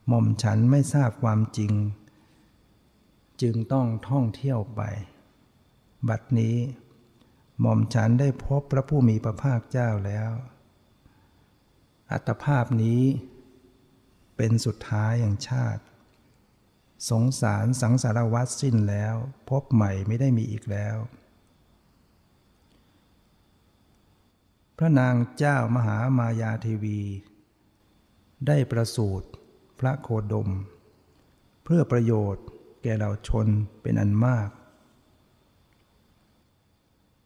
[0.08, 1.72] หม่อมฉันไม่ทราบความจริง
[3.42, 4.82] จึงต้องท่องเที่ยวไป
[6.08, 6.56] บัดนี้
[7.60, 10.30] หม่อมฉันได้พบพระผู้มีพระภาคเจ้าแล้ว
[12.10, 13.02] อัตภาพนี้
[14.36, 15.82] เป็นสุดท้ายอย่างชาติ
[17.10, 19.14] สงสารสังสารวัฏสิ้นแล้ว
[19.50, 20.96] พบใหม่ไม่ได้มีอีกแล้ว
[24.78, 27.00] พระนางเจ้ามหามายาเทวี
[28.46, 29.28] ได้ประสูติ
[29.78, 30.50] พระโคดม
[31.64, 32.44] เพื่อประโยชน์
[32.82, 33.46] แก่เหล่าชน
[33.82, 34.50] เป็นอันมาก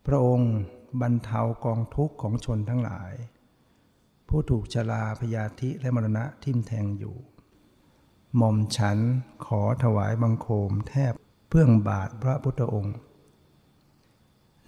[0.07, 0.53] พระองค์
[1.01, 3.13] บรรเทากองทุกข์ของชนทั้งหลาย
[4.29, 7.17] ผู้ถูกชลาพยาธิและมรณะทิ่มแทงอยู่
[8.37, 8.99] หม่อมฉัน
[9.47, 11.13] ขอถวายบังคมแทบ
[11.49, 12.97] เพื่องบาทพระพุทธองค์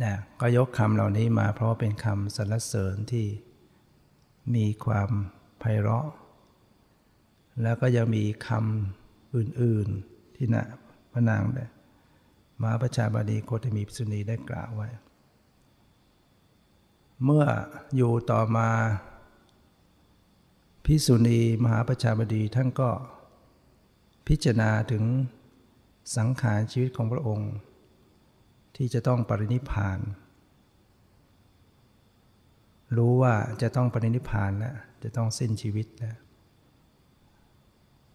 [0.02, 3.26] นะก็ยกคำเหล่านี้มาเพราะเป็นคำสรรเสริญที่
[4.54, 5.10] มีความ
[5.58, 6.06] ไพเราะ
[7.62, 10.64] แล้วก็ยังมีคำอื่นๆที่นะ
[11.12, 11.66] พระนางได้
[12.62, 14.88] มาประชาบดีโคตมีพิสุณีได้กล่าวไว้
[17.24, 17.44] เมื่อ
[17.96, 18.68] อยู่ต่อมา
[20.84, 22.90] พิสุณีมหาประชาบดีท่านก็
[24.28, 25.04] พิจารณาถึง
[26.16, 27.52] สังขารชีวิตของพระองค์
[28.76, 29.98] ที่จะต้องปรินิพาน
[32.96, 36.16] รู้ว่าจะต้องปรินิพานแล้วจะต้องสิ้นชีวิตแล้ว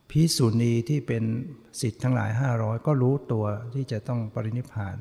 [0.09, 1.23] พิสุณีที่เป็น
[1.81, 4.95] สิทธิ์ทั้งหลายห้าร้อยก็รู้ตัวที่จะต้องปรินิพาน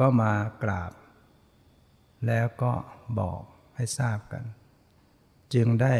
[0.00, 0.32] ก็มา
[0.62, 0.92] กราบ
[2.26, 2.72] แล้วก็
[3.18, 3.42] บอก
[3.76, 4.44] ให้ทราบกัน
[5.54, 5.94] จึงได้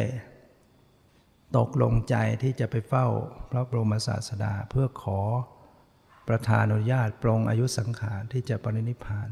[1.57, 3.07] ตกลงใจที่จะไปเฝ้า
[3.51, 5.19] พระบรมศาสดาเพื่อขอ
[6.27, 9.29] ประธานอนุญาตปรงอายุสังขารที่จะปรินิพาน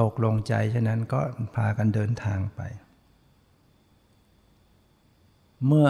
[0.00, 1.20] ตกลงใจฉะนั้นก็
[1.54, 2.60] พากันเดินทางไป
[5.66, 5.88] เมื่อ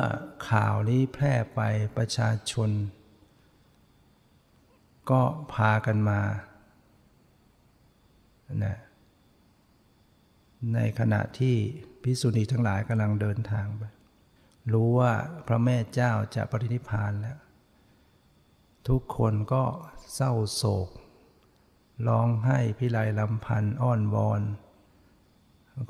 [0.50, 1.60] ข่าวนี้แพร่ไป
[1.96, 2.70] ประชาชน
[5.10, 6.20] ก็พากันมา
[8.64, 8.78] นะ
[10.74, 11.56] ในขณะที่
[12.02, 13.82] พิสุณีทั้งหลายกำลังเดินทางไป
[14.72, 15.12] รู้ว่า
[15.46, 17.38] พระแม่เจ้าจะปรินิพานแล้ว
[18.88, 19.64] ทุกคนก็
[20.14, 20.88] เศร้าโศก
[22.08, 24.42] ร้องให้พิไลลำพันอ้อนวอน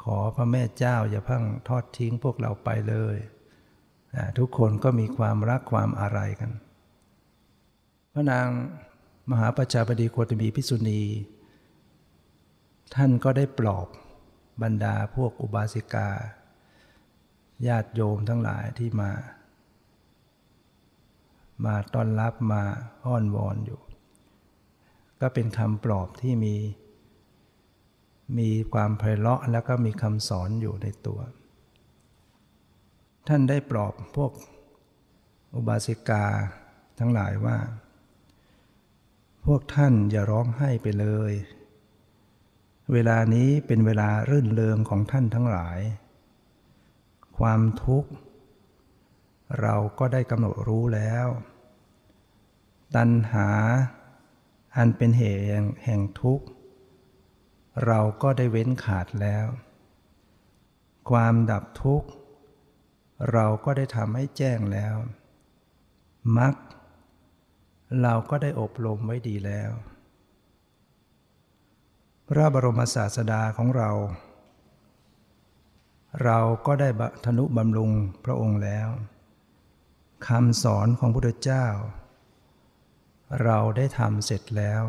[0.03, 3.17] ขอพระแม่เจ้าอย่าพิ่งทอดทิ้งพวกเราไปเลย
[4.39, 6.51] ทุกคนก็มีความรักความอะไรกัน
[8.13, 8.49] พระนาง
[9.31, 11.03] มหาประชาบดีโคตมีพิสุณี
[12.95, 13.87] ท่านก็ได้ปลอบ
[14.63, 16.09] บรรดาพวกอุบาสิกา
[17.67, 19.11] ญาติโยมทั้งหลายที่มา
[21.65, 22.63] มาต้อนรับมา
[23.05, 23.81] อ้อนวอนอยู่
[25.21, 26.55] ก็เป็นคำปลอบที่มี
[28.39, 31.21] มีความไพเราะแล้วก็มีคำสอนอยู่ในตัว
[33.29, 34.33] ท่านได้ปลอบพวก
[35.55, 36.25] อุบาสิกา
[36.99, 37.59] ทั้งหลายว่า
[39.45, 41.33] พวกท่านอย่าร้องไห้ไปเลย
[42.93, 45.81] เวลานี้เป็นเวลารื่นเริงของท่านทั้งหลาย
[47.39, 48.11] ความทุกข์
[49.61, 51.27] เราก็ได้กำหนดรู้แล้ว
[52.97, 53.49] ตัณหา
[54.77, 55.43] อันเป็นเหตุ
[55.85, 56.47] แห่งทุกข์
[57.87, 59.47] เราก็ได้เว้นขาดแล้ว
[61.11, 62.09] ความดับทุกข์
[63.33, 64.97] เราก็ได้ทำให้แจ้งแล้ว
[66.39, 66.55] มรรค
[68.03, 69.71] เราก็ได้อบรมไว้ดีแล้ว
[72.29, 73.91] พระบรมศาสดาของเรา
[76.25, 76.89] เราก็ได้
[77.25, 77.93] ธนุบำรุง
[78.25, 78.89] พระองค์แล้ว
[80.29, 81.67] คำสอนของพระพุทธเจ้า
[83.43, 84.83] เราได้ทำเสร็จแล้ว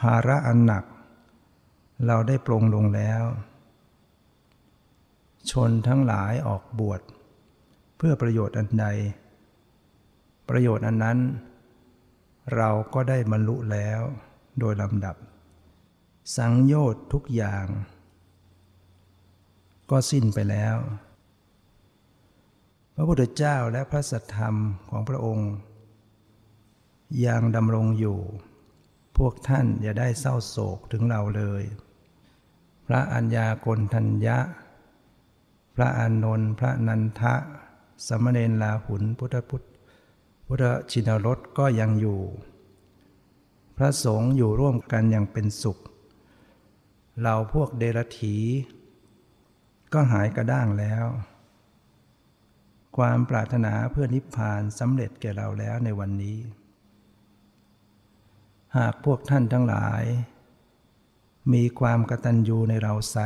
[0.00, 0.84] ภาระอันหนัก
[2.06, 3.22] เราได้ปรงลงแล้ว
[5.50, 7.00] ชนทั้งหลายออกบวช
[7.96, 8.86] เพื่อประโยชน์อันใด
[10.48, 11.18] ประโยชน์อันนั้น
[12.56, 14.00] เราก็ได้บรรลุแล้ว
[14.58, 15.16] โดยลำดับ
[16.36, 17.66] สังโยชน์ทุกอย่าง
[19.90, 20.76] ก็สิ้นไปแล้ว
[22.94, 24.54] พระพุทธเจ้าและพระสัทธรรม
[24.90, 25.50] ของพระองค์
[27.26, 28.18] ยังดำรงอยู่
[29.16, 31.62] พวกท่านอย่าได้เศร้าโศกถึงเราเลย
[32.86, 34.38] พระอัญญากลทัญญะ
[35.74, 37.34] พระอานนท์พระนันทะ
[38.06, 39.64] สมณเณรลาหุนพุทธพุทธ
[40.46, 42.20] พุทธชินรสก็ยังอยู่
[43.76, 45.78] พระสงฆ์อยู่ร่วมกันอย่างเป็นสุข
[47.22, 48.36] เราพวกเดรถี
[49.92, 51.04] ก็หายกระด้างแล้ว
[52.96, 56.38] ความปรารถนาเพื่อนิพพานสำเร็จแก่เราแล้วในวันนี้
[58.76, 60.02] หากพวกท่านทั้งหลาย
[61.52, 63.16] มีความกตัญญูในเราไซ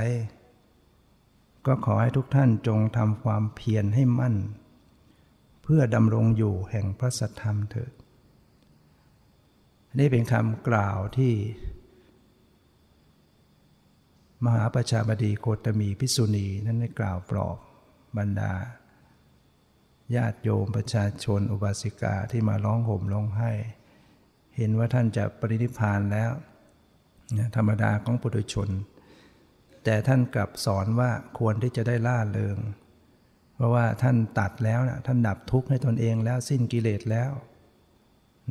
[1.68, 4.36] ก็ขอให้ทุกท่านจงทำความเพียรให้มั่น
[5.62, 7.92] เพื่อดำรงอยู่แห่งพระสัทธรรมเถิด
[9.98, 11.32] นี่เป็นคำกล่าวที่
[14.44, 17.56] มหาประชาบดีโคตมีพิสุณีนั้นได้กล่าวปลอบ
[18.18, 18.52] บรรดา
[20.16, 23.52] ญาติโยมประชาชนอุบาสิกาที่มาร้องห่มร้องไห้
[24.56, 26.30] เห็นว่าท่านจะปรินิพพานแล้ว
[27.56, 28.68] ธรรมดาของปุถุชน
[29.90, 32.58] แต่ท่านกลับสอนว่าควรที่จะได้ล่าเริง
[33.54, 37.30] เพราะว่าท่านตัดแล้วนะท่านดับทุกข์ให้ตนเองแล้วสิ้นกิเลสแล้ว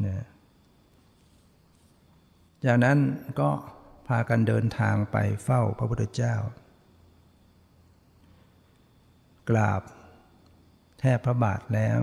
[0.05, 0.25] นะ
[2.65, 2.97] จากนั้น
[3.39, 3.49] ก็
[4.07, 6.35] พากันเดินทางไปเฝ้าพระพุทธเจ้า
[9.49, 9.81] กราบ
[10.99, 11.99] แทบพระบาทแล้ว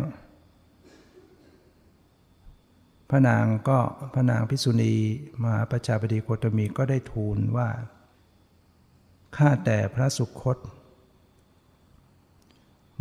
[3.11, 3.79] พระนางก็
[4.15, 4.95] พระนางพิสุณี
[5.43, 7.69] มหาประชาบดีโคตมีก็ได้ทูลว่า
[9.37, 10.59] ข้าแต่พระสุคต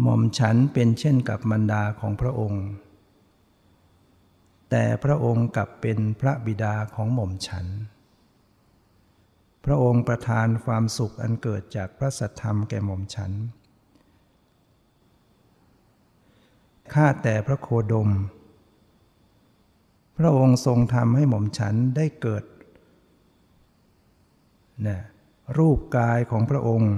[0.01, 2.65] หม่อมฉันเป็นเช่นกับมันดาของพระองค์
[4.69, 7.67] แต่พระองค์กลับเป็นพระบิดาของหม่อมฉัน
[9.65, 13.31] พระองค์ประทานความสุขอันเกิดจากพระสัทธรรมแก่หม่อมฉัน
[16.93, 18.09] ข้าแต่พระโคดม
[20.17, 22.43] พระองค์ทรงทำให้หม่อมฉันได้เกิด
[24.87, 24.99] นะ
[25.57, 26.93] รูปกายของพระองค์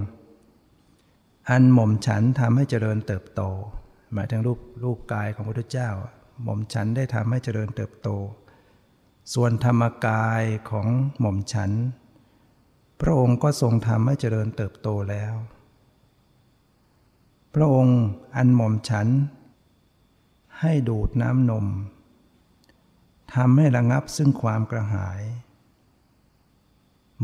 [1.49, 3.41] อันหม่อมฉันทำให้เจริญเติบโต
[4.13, 5.89] หมายถึงรูปรูปกายของพระพุทธเจ้า
[6.43, 8.09] หม่อมฉันได้ทำให้เจริญเติบโต
[9.33, 10.87] ส่วนธรรมกายของ
[11.19, 11.71] หม่อมฉัน
[13.01, 15.33] พระองค์ก็ทรงทำให้เจริญเติบโตแล้ว
[17.55, 17.99] พระองค์
[18.35, 19.07] อันหม่อมฉัน
[20.61, 21.65] ให้ดูดน้ำนม
[23.35, 25.21] ทำให้ระงับซึ่งความกระหาย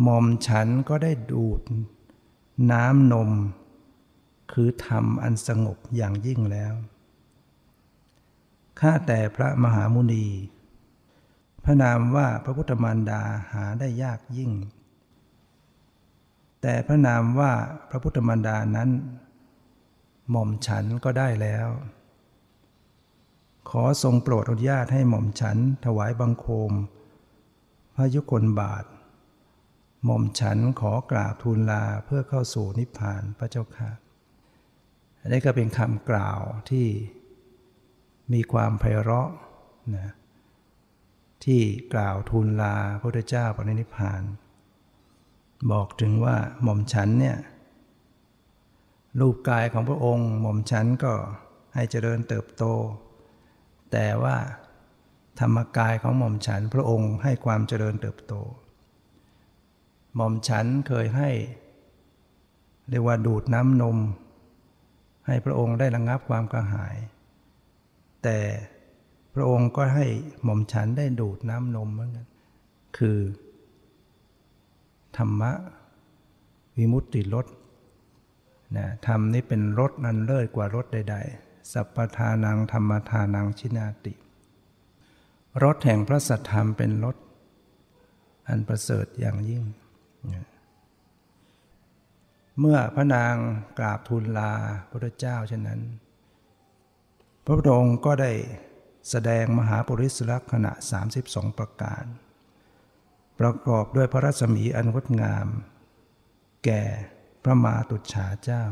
[0.02, 1.62] หม่อมฉันก็ได้ดูด
[2.72, 3.32] น้ำนม
[4.52, 6.74] คือธรรมอันสงบอย่างยิ่งแล้ว
[8.80, 10.28] ข้าแต่พระมหามุนี
[11.64, 13.22] พระนามว่าพระพุทธมารดา
[13.54, 14.52] หาได้ยากยิ่ง
[16.62, 17.52] แต่พระนามว่า
[17.90, 18.90] พระพุทธมารดานั้น
[20.30, 21.68] หม่อมฉันก็ได้แล้ว
[23.70, 26.72] ขอทรงโปรดอนุญาตให้หม่อมฉันถวายบังคม
[27.96, 28.86] พระยุคลบาท
[30.06, 33.90] หม่อมฉันขอกราบทูลลาเพื่อเข้าสู่นิพพานพระเจ้าค่ะ
[35.20, 36.40] อันนี้ก็เป็นคำกล่าว
[36.70, 36.88] ที่
[38.34, 39.30] มีความไพเราะ
[39.98, 40.10] นะ
[41.46, 41.62] ที่
[41.94, 44.22] กล่าวทูลลาพระพุทธเจ้าปรินิพพาน
[45.72, 47.38] บอกถึงว่าหม่อมฉันเนี่ย
[49.20, 51.14] รูปกายของพระองค์ หม่อมฉันก็
[51.74, 52.64] ให้เจริญเติบโต
[53.92, 54.38] แต่ว่า
[55.40, 58.34] ธรรมกายของหม่อมฉันพระองค์ให้ความเจริญเติบโต
[60.16, 61.30] หม่อมฉันเคยให้
[62.90, 63.98] เรียกว่าดูดน้ำนม
[65.28, 66.96] ให้พระองค์ได้ระงงับความกระหาย
[68.24, 68.38] แต่
[69.36, 70.08] พระองค์ก็ให้
[70.44, 72.28] หม่อมฉันได้ดูดน้ำนมเหมือนกัน
[72.98, 73.20] คือ
[75.18, 75.52] ธรรมะ
[76.78, 77.48] วิมุตติรส
[78.78, 84.14] นะธรรมนี้เป็นรสนันเลิศกว่ารสใด ๆ สัพพทานังธรรมทานังชินาติ
[85.64, 87.18] รสแห่งพระสัทธรรมเป็นรส
[88.48, 89.64] อันประเสริฐอย่างยิ่ง
[92.60, 93.36] เมื่อพระนาง
[93.80, 94.54] กราบทูลลา
[94.90, 95.82] พระเจ้าเช่นนั้น
[97.44, 98.32] พระพุทธองค์ก็ได้
[99.10, 100.72] แสดงมหาปริศลักษณะ
[101.16, 102.04] 32 ประการ
[103.40, 105.48] ประกอบด้วยพระรัศมีอันงดงาม
[106.66, 106.84] แก่
[107.44, 108.64] พระมาตุฉาเจ้า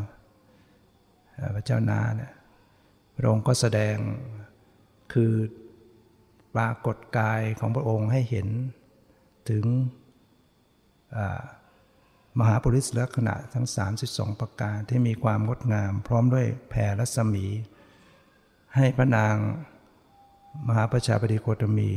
[1.56, 2.34] พระเจ้านาเนี่ย
[3.16, 3.95] พระองค์ก็แสดง
[5.14, 5.34] คือ
[6.56, 8.47] ปรากฏกายของพระองค์ให้เห็น
[9.50, 9.66] ถึง
[12.39, 13.68] มหาปุริสลักษณะทั้ง
[14.03, 17.45] 32 ประการที่มีความงดงาม พร้อมด้วยแผ่รัศมี
[18.76, 19.36] ให้พระนาง
[20.68, 21.91] มหาประชาบดีโคตมี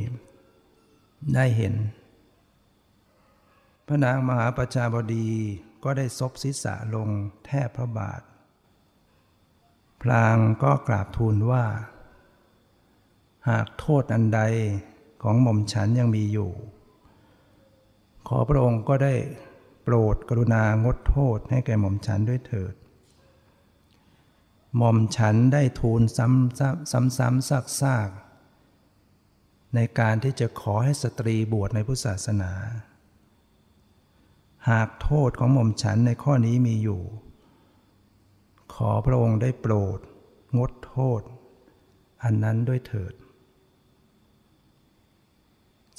[1.34, 1.74] ได้เห็น
[3.86, 5.28] พระนางมหาประชาบดี
[5.84, 7.08] ก็ได้ซบศีรษะลง
[7.46, 8.22] แทบพระบาท
[10.02, 11.64] พลางก็กราบทูลว่า
[13.48, 14.40] หากโทษอันใด
[15.22, 16.50] ของหม่อมฉันยังมีอยู่
[18.28, 19.14] ขอพระองค์ก็ได้
[19.84, 22.74] โปรดกรุณางดโทษให้แก่หม่อมฉันด้วยเถิด
[24.76, 28.10] หม่อมฉันได้ทูลซ้ำซ้ำซ้ำซากซาก
[29.74, 32.52] ในการที่จะขอให้สตรีบวชในพุทธศาสนา
[34.70, 37.02] หากโทษของหม่อมฉันในข้อนี้มีอยู่
[38.74, 39.98] ขอพระองค์ได้โปรด
[40.58, 41.22] งดโทษ
[42.22, 43.14] อันนั้นด้วยเถิด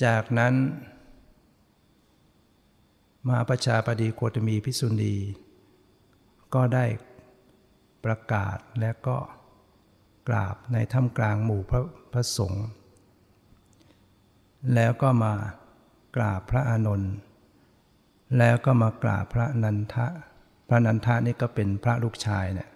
[0.03, 0.53] จากนั้น
[3.27, 5.15] มหาประชาปดีโคตมีพิสุณี
[6.53, 6.85] ก็ได้
[8.05, 9.17] ประกาศและก็
[10.27, 11.81] กราบในถ้ำกลางหมู่พระ
[12.13, 12.65] พระสงฆ์
[14.75, 15.33] แล้วก็มา
[16.15, 17.13] กราบพระอานนท์
[18.37, 20.07] แล้วก็มากราบพระนันทะ
[20.67, 22.69] พระนันทะนี่ก็เป็นพระลูกชายเนี่ย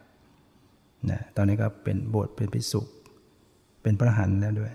[1.10, 2.82] นะตอนนี้ก็เป็นบวชเป็นพิสุ
[3.82, 4.74] เป็นพระหันแล้วด้วย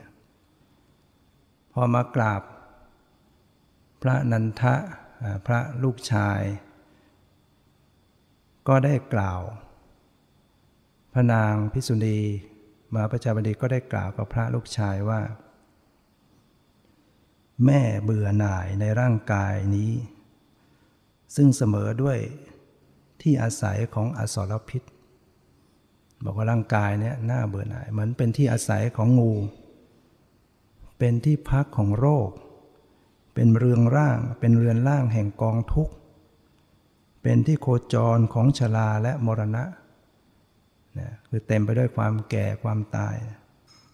[1.72, 2.42] พอมากราบ
[4.02, 4.74] พระนันทะ
[5.46, 6.40] พระลูกชาย
[8.68, 9.40] ก็ได้กล่าว
[11.12, 12.18] พระนางพิสุณี
[12.94, 15.20] มาประชาบดีก็ได้กล่าวกับพระลูกชายว่า
[17.66, 19.92] แม่เบื่อหน่ายในร่างกายนี้
[21.36, 22.18] ซึ่งเสมอด้วย
[23.22, 24.82] ที่อาศัยของอสรพิษ
[26.24, 29.32] บอกว่าร่างกายเนี่ยน่าเบื่อหน่ายเหมือนเป็นที่อาศัยของงู
[30.98, 32.30] เป็นที่พักของโรค
[33.34, 35.94] เป็นเรืองร่าง เป็นเรือนร่างแห่งกองทุกข์
[37.22, 39.64] เป็นที่โคจรของชราและมรณะ
[40.98, 43.16] นะคือเต็มไปด้วยความแก่ความตาย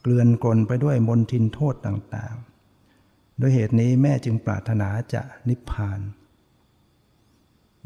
[0.03, 6.01] เกลื่อนกลนไปด้วยมนทินโทษต่างๆ ด้วยเหตุนี้แม่จึงปรารถนาจะนิพพาน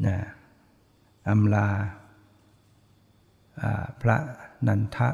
[0.05, 0.17] นะ
[1.29, 1.69] อำลา
[4.01, 4.17] พระ
[4.67, 5.09] นันทะ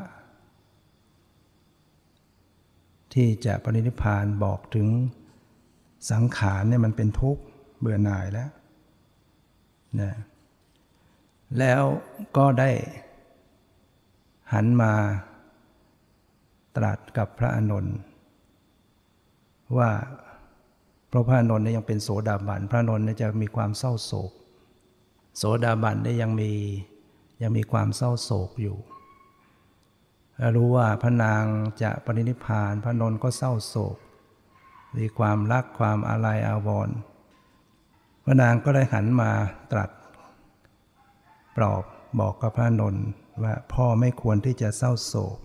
[3.14, 4.88] ที่จะปรินิพพานบอกถึง
[6.12, 7.42] สังขารเนี่ยมันเป็นทุกข์
[7.80, 8.50] เบื่อหน่ายแล้ว
[10.02, 10.14] นะ
[11.60, 11.84] แล้ว
[12.38, 12.70] ก็ได้
[14.54, 14.94] หันมา
[16.76, 17.98] ตรัสกับพระอานนท์
[19.78, 19.90] ว่า
[21.12, 24.32] พระพระอานนท์เนี่ยยังเป็นโสดาบัน พระอานนท์เนี่ยจะมีความเศร้าโศก
[25.38, 26.52] โสดาบันได้ยังมี
[27.42, 28.78] ยังมีความเศร้าโศกอยู่
[30.56, 31.44] รู้ว่าพระนาง
[31.82, 33.98] จะปรินิพาน พระนนท์ก็เศร้าโศก
[34.98, 36.98] มีความรักความอาลัยอาวรณ์
[38.24, 39.32] พระนางก็ได้หันมา
[39.72, 39.90] ตรัส
[41.56, 41.84] ปลอบ
[42.20, 43.06] บอกกับพระนนท์
[43.44, 45.38] ว่าพ่อไม่ควรที่จะเศร้าโศก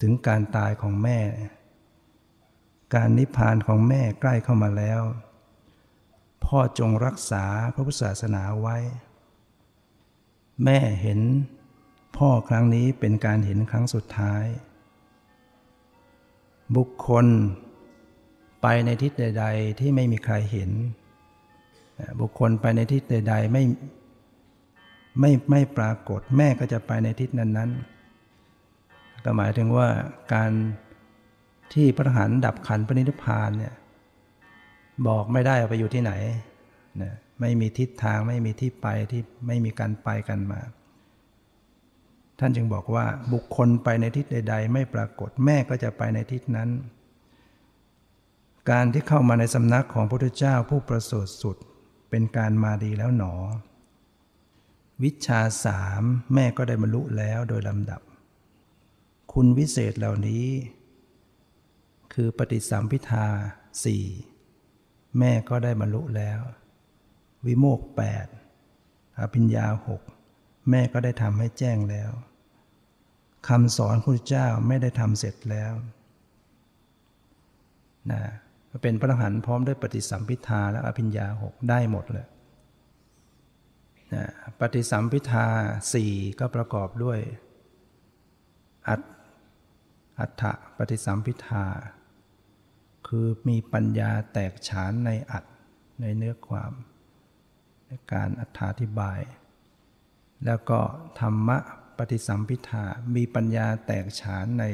[0.00, 1.20] ถึงการตายของแม่
[2.94, 5.02] การนิพพานของแม่ใกล้เข้ามาแล้ว
[6.44, 7.44] พ่อจงรักษา
[7.74, 8.76] พระพุทธศาสนาไว้
[10.64, 11.20] แม่เห็น
[12.16, 14.44] พ่อครั้งนี้เป็นการเห็นครั้งสุดท้าย
[16.76, 17.26] บุคคล
[18.62, 20.70] ไปในทิศใด ๆ ที่ไม่มีใครเห็น
[22.20, 23.64] บุคคลไปในทิศใด ๆ ไม่
[25.20, 29.88] ไม่ไม่ปรากฏแม่ก็จะไปในทิศนั้นๆ ก็หมายถึงว่า
[30.34, 30.52] การ
[31.74, 33.74] ที่พระหันดับขันปณิธพานเนี่ย
[35.08, 36.12] บอกไม่ได้ไปอยู่ที่ไหน
[37.02, 40.60] นะไม่มีทิศทางไม่มีที่ไปที่ไม่มีการไปกันมา
[42.38, 46.68] ท่านจึงบอกว่าบุคคลไปในทิศใด ๆ ไม่ปรากฏแม่ก็จะไปในทิศนั้น
[48.70, 51.56] การที่เข้ามาในสำนักของพระพุทธเจ้าผู้ประเสริฐสุด
[52.10, 53.34] เป็นการมาดีแล้วหนอ
[55.02, 56.02] วิชาสาม
[56.34, 58.00] แม่ก็ได้บรรลุแล้วโดยลำดับ
[59.32, 60.46] คุณวิเศษเหล่านี้
[62.14, 63.26] คือปฏิสัมพิทา
[63.84, 64.04] สี่
[65.18, 66.40] แม่ก็ได้บรรลุแล้ว
[67.46, 68.26] วิโมกแปด
[69.20, 70.02] อภิญญาหก
[70.70, 72.10] แม่ก็ได้ทำให้แจ้งแล้ว
[73.48, 75.72] คำสอนพระเจ้าไม่ได้ทำเสร็จแล้ว
[78.10, 78.22] นะ
[78.82, 82.26] เป็นพระอรหันต์พร้อมด้วยปฏิสัมพิทาและอภิญญาหกได้หมดเลย
[84.14, 84.24] นะ
[84.60, 85.46] ปฏิสัมพิทา
[85.92, 87.18] สี่ก็ประกอบด้วย
[88.88, 89.00] อัต
[90.20, 90.42] อัฏฐ
[90.78, 91.64] ปฏิสัมพิทา
[93.08, 95.44] คือมีปัญญาแตกฉานในอัต
[96.00, 96.72] ในเนื้อความ
[97.86, 98.42] ในการอ
[98.80, 99.20] ธิบาย
[100.44, 100.80] แล้วก็
[101.20, 101.58] ธรรมะ
[101.98, 104.64] ปฏิสัมพิทา มีปัญญาแตกฉานใน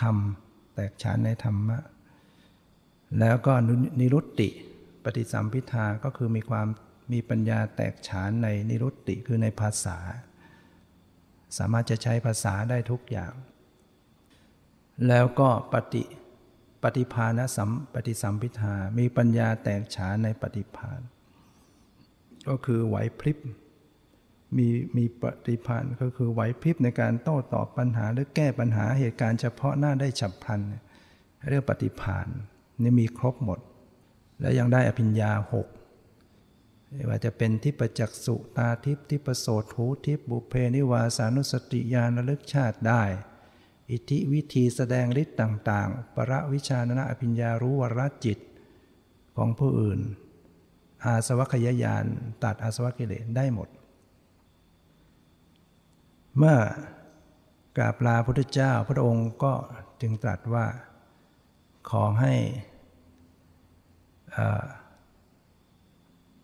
[0.00, 0.16] ธรรม
[0.76, 1.78] แตกฉานในธรรมะ
[3.20, 3.52] แล้วก็
[4.00, 4.48] นิรุตติ
[5.04, 6.66] ปฏิสัมพิทาก็คือมีความ
[7.12, 9.98] มีปัญญาแตกฉานในนิรุตติคือในภาษา
[11.58, 13.32] สามารถจะใช้ภาษาได้ทุกอย่าง
[15.08, 16.02] แล้วก็ปฏิ
[16.82, 21.00] ปฏิภาณสัมปฏิสัมพิทา มีปัญญาแตกฉานในปฏิภาณ
[22.48, 23.38] ก็คือไหวพริบ
[24.56, 30.60] มีมีปฏิพันธ์ก็คือไหวพริบในการโต้ตอบปัญหาหรือแก้ปัญหาเหตุการณ์เฉพาะหน้าได้ฉับพลัน
[31.48, 32.28] เรียกปฏิพาน
[32.82, 33.60] นี่มีครบหมด
[34.40, 35.66] แล้วยังได้อภิญญาหก
[37.08, 43.02] ว่าจะเป็นทิปจักสุตาทิพทิปโสทูทิพบุเพนิวาสานุสติญาณลึกชาติได้
[43.90, 48.38] อิทธิวิธีแสดงฤทธิ์ต่างๆ ประวิชานนะอภิญญารู้วรจิต
[49.36, 50.00] ของผู้อื่น
[51.04, 52.04] อาสวัคยายาน
[52.44, 53.68] ตัดอาสวัคกิเลสได้หมด
[56.38, 56.58] เมื่อ
[57.76, 59.54] กราบลาพุทธเจ้าพระองค์ก็
[60.00, 60.66] จึงตรัสว่า
[61.90, 62.34] ขอให้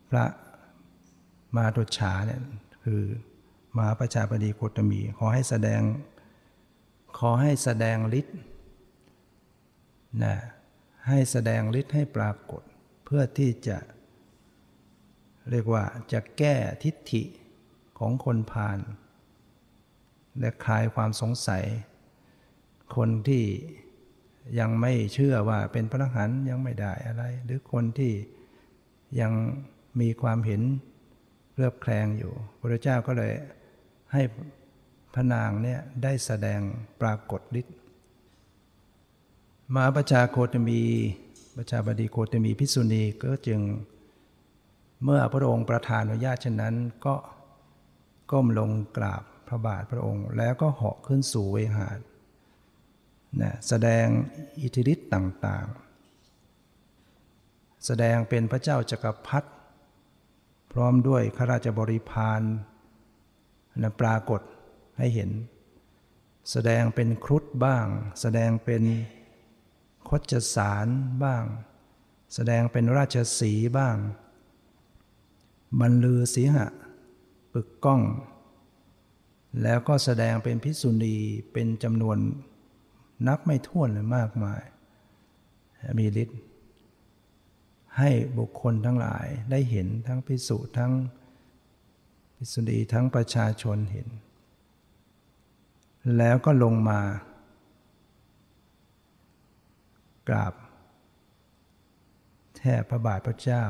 [0.09, 0.25] พระ
[1.57, 2.41] มาตุฉาเนี่ย
[2.85, 3.03] คือ
[3.79, 5.81] มาประชาบดีโคตมี ขอให้แสดง
[7.19, 8.39] ขอให้แสดงฤทธิ์
[10.25, 10.37] นะ
[11.09, 12.63] ให้แสดงฤทธิ์ให้ปรากฏ
[13.05, 13.79] เพื่อที่จะ
[15.51, 17.23] เรียกว่าจะแก้ทิฏฐิ
[17.99, 18.79] ของคนพาล
[20.39, 21.65] และคลายความสงสัย
[22.97, 23.45] คนที่
[24.59, 28.13] ยังไม่เชื่อว่าเป็นพระอรหันต์ยังไม่ได้อะไร หรือคนที่
[29.21, 29.33] ยัง
[30.01, 30.63] มีความเห็น
[31.55, 33.33] เรือบแคลงอยู่พระเจ้าก็เลย
[34.13, 34.23] ให้
[35.15, 36.61] พระนางเนี่ยได้แสดง
[37.01, 37.77] ปรากฏฤทธิ์
[39.77, 40.81] มาประชาโคตมี
[41.57, 43.61] ประชาบดีโคตมีพิสุณีก็จึง
[45.05, 46.75] เมื่อพระองค์ประทานอนุญาตเช่นนั้น
[47.07, 47.15] ก็
[48.31, 49.23] ก้มลงกราบ
[49.53, 52.01] ระบาทพระองค์ แล้วก็เหาะขึ้นสู่เวหาด
[53.43, 54.07] นะแสดง
[54.63, 55.93] อิทธิฤทธิ์ต่างๆ
[57.87, 59.49] แสดงเป็นพระเจ้าจักรพรรดิ
[60.73, 62.43] พร้อมด้วยข้าราชบริพาร
[63.83, 64.41] นะปรากฏ
[64.99, 65.31] ให้เห็น
[66.51, 67.87] แสดงเป็นครุฑบ้าง
[68.21, 68.83] แสดงเป็น
[70.09, 70.87] คดจสาร
[71.25, 71.45] บ้าง
[72.35, 73.97] แสดงเป็นราชสีบ้าง
[75.81, 76.67] บรรลือสีหะ
[77.53, 78.01] ปึกก้อง
[79.63, 81.17] แล้วก็แสดงเป็นพิสุณี
[81.53, 82.19] เป็นจำนวน
[83.27, 84.63] นับไม่ถ้วนเลยมากมาย
[85.99, 86.41] มีฤทธิ์
[87.99, 90.93] ให้บุคคลทั้งหลายได้เห็นทั้งพิสุทั้ง
[92.37, 94.09] พิสุณีทั้งประชาชนเห็น
[96.17, 97.01] แล้วก็ลงมา
[100.29, 100.55] กราบ
[102.57, 103.65] แทบพระบาทพระเจ้า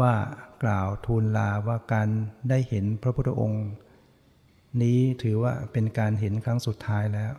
[0.00, 0.14] ว่า
[0.62, 2.08] กล่าวทูลลาว่าการ
[2.48, 3.66] ได้เห็นพระพุทธองค์
[4.82, 7.32] นี้ถือว่าเป็นการเห็นครั้งสุดท้ายแล้ว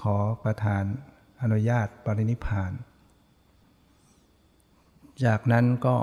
[0.00, 0.84] ขอประทาน
[1.42, 2.72] อนุญาตปรินิพาน
[5.24, 5.96] จากนั้นก็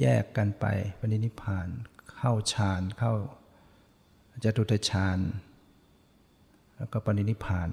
[0.00, 0.66] แยกกันไป
[1.00, 1.68] ปรินิพาน
[2.16, 3.12] เข้าฌานเข้า
[4.44, 5.18] จตุตฌาน
[6.76, 7.68] แล้วก็ปรินิพาน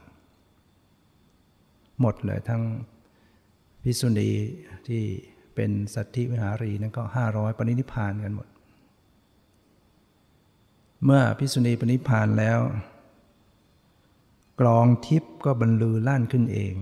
[2.02, 2.64] หมดเลยทั้ง
[3.84, 4.32] พิสุณี
[4.88, 5.04] ที่
[5.56, 8.48] เป็นสัตธิวิหารีนั้นก็ห้าร้อยปรินิพานกันหมด
[11.06, 12.60] เมื่อพิสุณีปริพานแล้ว
[14.60, 16.76] กลองทิพย์ก็บรรลือลั่นขึ้นเอง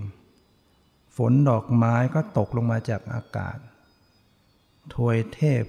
[1.15, 3.57] ฝนดอกไม้ก็ตกลงมาจากอากาศ
[4.93, 5.65] ทวยเทพ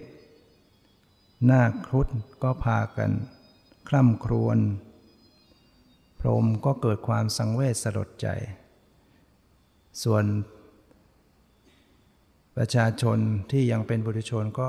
[1.50, 2.08] นาครุฑ
[2.42, 3.10] ก็พากัน
[3.88, 4.58] คร่ำครวญ
[6.20, 8.28] พรมก็เกิดความสังเวชสลดใจ
[10.02, 10.24] ส่วน
[12.56, 13.18] ประชาชน
[13.50, 14.68] ที่ยังเป็นบุตรชนก็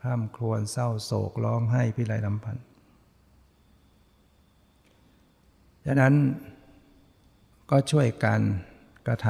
[0.00, 2.69] คร่ำครวญเศร้าโศกร้องไห้พิไรลำพันธ์
[5.84, 6.14] ดังนั้น
[7.70, 8.40] ก็ช่วยกัน
[9.06, 9.28] กระท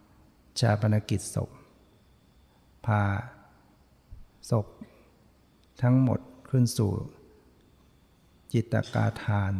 [0.00, 1.50] ำชาปนกิจศพ
[2.86, 3.02] พา
[4.50, 4.66] ศพ
[5.82, 6.20] ทั้งหมด
[6.50, 6.92] ขึ้นสู่
[8.52, 9.52] จิตกาทาน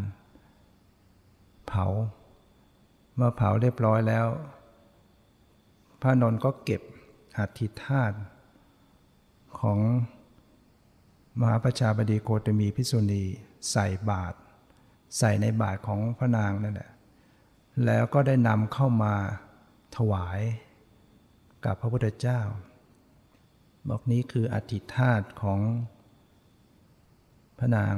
[1.67, 1.85] เผา
[3.15, 4.27] เมื่อเผาเรียบร้อยแล้ว
[6.01, 6.83] พระนนก็เก็บ
[7.39, 8.17] อัฐิธาตุ
[9.59, 9.79] ของ
[11.41, 13.23] มหาประชาบดีโคตมีพิสุณี
[13.71, 14.37] ใส่บาตร
[15.19, 16.91] ใส่ในบาตรของพระนางนั่นแหละ
[17.85, 19.15] แล้วก็ได้นำเข้ามา
[19.97, 20.41] ถวาย
[21.65, 22.41] กับพระพุทธเจ้า
[23.89, 25.61] บอกนี้คืออธิธาตของ
[27.59, 27.95] พระนาง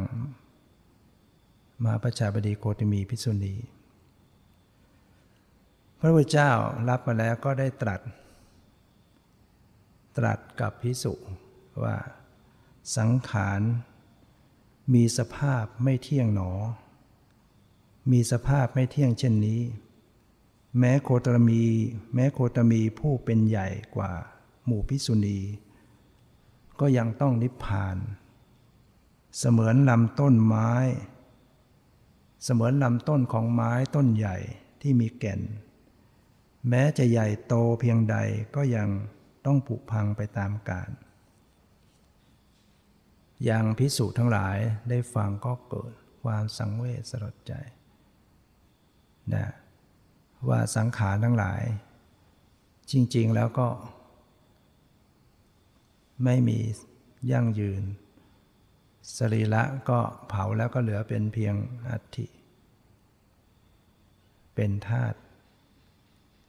[1.85, 3.55] มาประชาบดีโกติมีพิสุณี
[5.99, 6.51] พระพุทธเจ้า
[6.89, 8.01] รับมาแล้วก็ได้ตรัส
[10.17, 11.15] ตรัสกับพิสุ
[11.83, 11.97] ว่า
[12.97, 13.61] สังขาร
[14.95, 16.51] มีสภาพไม่เที่ยงหนอ
[18.11, 19.63] มีสภาพไม่เที่ยงเช่นนี้
[20.79, 21.63] แม้โคตรมี
[22.15, 24.13] แม้โคตรมีผู้เป็นใหญ่กว่า
[24.65, 25.41] หมู่พิสุณี
[26.81, 27.97] ก็ยังต้องนิพพาน
[29.39, 30.71] เสมือนลำต้นไม้
[32.45, 34.37] เสมือนลำต้นของไม้ต้นใหญ่
[34.81, 35.41] ที่มีแก่น
[36.69, 38.17] แม้จะใหญ่โตเพียงใด
[38.57, 38.89] ก็ยัง
[39.45, 40.91] ต้องผุพังไปตามกาล
[43.45, 45.93] อย่างพิสูจน์ทั้งหลายได้ฟังก็เกิด
[46.23, 47.53] ความสังเวชสลดใจ
[49.33, 49.47] นะ
[50.49, 51.63] ว่าสังขารทั้งหลาย
[52.91, 53.69] จริง ๆ แล้วก็
[56.25, 56.59] ไม่มี
[57.31, 57.83] ยั่งยืน
[59.17, 59.99] สรีระก็
[60.29, 61.55] เผาแล้วก็เหลือเป็นเพียง
[61.89, 62.27] อัฐิ
[64.55, 65.19] เป็นธาตุ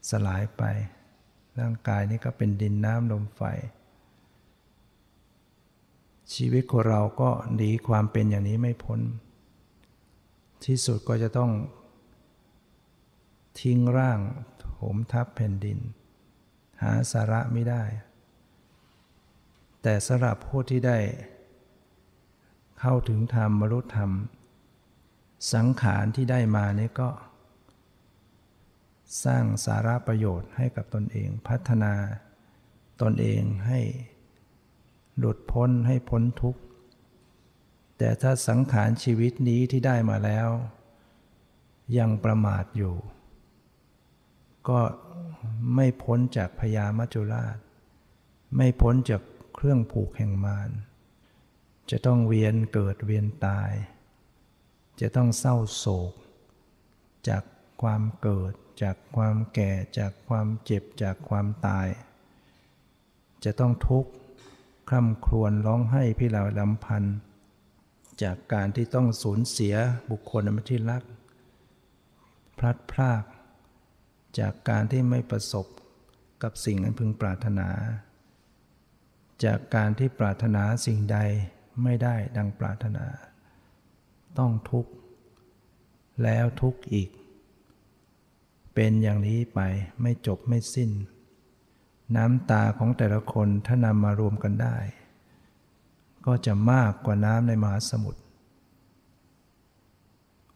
[0.09, 0.63] สลายไป
[1.59, 3.41] ร่างกายนี้ก็เป็นดินน้ำลมไฟ
[6.33, 8.99] ชีวิตของเราก็หนีความเป็นอย่างนี้ไม่พ้น
[10.65, 11.51] ที่สุดก็จะต้อง
[13.59, 14.19] ทิ้งร่าง
[14.75, 15.79] โหมทับแผ่นดิน
[16.81, 17.83] หาสาระไม่ได้
[19.81, 20.99] แต่สำหรับผู้ที่ได้
[22.79, 24.11] เข้าถึงธรรมบรรลุธรรม
[25.53, 27.09] สังขารที่ได้มานี่ก็
[29.25, 31.93] สร้างสาระประโยชน์ให้กับตนเองพัฒนา
[33.01, 33.79] ตนเองให้
[35.17, 36.61] หลุดพ้นให้พ้นทุกข์
[37.97, 40.49] แต่ถ้าสังขารชีวิตนี้ที่ได้มาแล้ว
[41.97, 42.95] ยังประมาทอยู่
[44.69, 44.79] ก็
[45.75, 47.57] ไม่พ้นจากพยามัจจุราช
[48.55, 49.21] ไม่พ้นจาก
[49.55, 50.69] เครื่องผูกแห่งมาร
[51.89, 53.71] จะต้องเวียนเกิดเวียนตาย
[55.01, 56.13] จะต้องเศร้าโศก
[57.29, 57.43] จาก
[57.81, 61.87] ความเกิด จากความแก่ จากความเจ็บ จากความตาย
[63.43, 64.11] จะต้องทุกข์
[64.89, 67.17] คร่ำครวญร้องไห้พี่เหล่าลำพันธ์
[68.23, 69.75] จากการที่ต้องสูญเสีย
[70.11, 71.03] บุคคลอันที่รัก
[72.57, 73.23] พลัดพราก
[74.39, 75.65] จากการที่ไม่ประสบ
[76.43, 77.69] กับสิ่งนั้นพึงปรารถนา
[79.45, 81.17] จากการที่ปรารถนาสิ่งใด
[81.83, 83.05] ไม่ได้ดังปรารถนา
[84.37, 84.91] ต้องทุกข์
[86.23, 87.09] แล้วทุกข์อีก
[88.73, 89.59] เป็นอย่างนี้ไป
[90.01, 90.91] ไม่จบไม่สิ้น
[92.15, 94.77] น้ำตาของแต่ละคนถ้านำมารวมกันได้
[96.25, 98.21] ก็จะมากกว่าน้ำในมหาสมุทร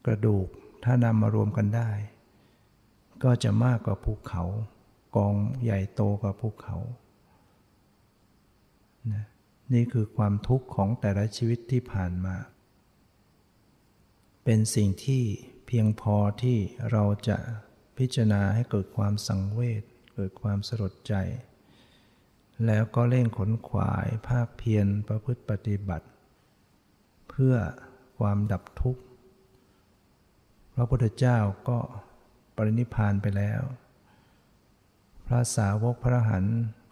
[0.06, 0.48] กระดูก
[0.84, 1.90] ถ้านำมารวมกันได้
[3.24, 4.44] ก็จะมากกว่าภูเขา
[5.16, 6.78] กองใหญ่โตกว่าภูเขา
[9.14, 9.26] นะ
[9.74, 12.36] นี่คือความทุกข์ของแต่ละชีวิตที่ผ่านมา
[14.44, 15.24] เป็นสิ่งที่
[15.68, 16.58] เพียงพอที่
[16.92, 17.38] เราจะ
[17.98, 19.84] พิจารณาให้เกิดความสังเวช
[20.16, 21.14] เกิดความสลดใจ
[22.66, 26.08] แล้วก็เร่งขนขวายภาคเพียรประพฤติปฏิบัติ
[27.30, 27.56] เพื่อ
[28.20, 29.02] ความดับทุกข์
[30.76, 31.40] พระพุทธเจ้า
[31.70, 31.80] ก็
[32.62, 33.62] ปรินิพานไปแล้ว
[35.28, 36.46] พระสาวกพระหัน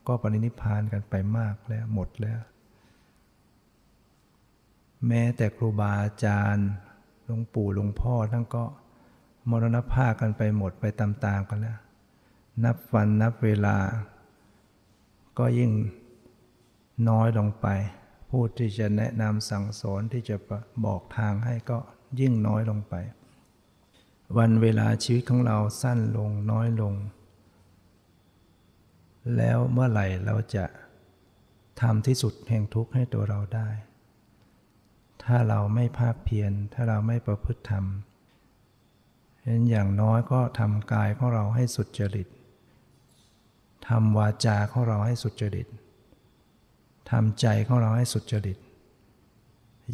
[0.08, 2.42] ก็ปรินิพานกันไปมากแล้วหมดแล้ว
[5.08, 6.68] แม้แต่ครูบาอาจารย์
[7.26, 8.64] หลวงปู่หลวงพ่อทั้งก็
[9.50, 11.80] มรณภาพกันไปหมดไปตามๆกันแล้ว
[12.64, 13.78] นับวันนับเวลา
[15.38, 15.72] ก็ยิ่ง
[17.10, 17.68] น้อยลงไป
[18.30, 20.36] พูดที่จะแนะนำสั่งสอนที่จะ
[20.86, 21.78] บอกทางให้ก็
[22.20, 22.96] ยิ่งน้อยลงไป
[24.36, 26.94] วันเวลาชีวิตของเราสั้นลงน้อยลง
[29.38, 30.66] แล้วเมื่อไหร่เราจะ
[31.82, 33.70] ทำที่สุดแห่งทุกข์ให้ตัวเราได้
[35.24, 37.86] ถ้าเราไม่ภาคเพียร ถ้าเราไม่ประพฤติธรรม
[39.44, 42.28] เห็นอย่างน้อยก็ทำกายของเราให้สุดจริต
[43.88, 45.68] ทำวาจาของเราให้สุดจริต
[47.12, 48.58] ทำใจของเราให้สุดจริต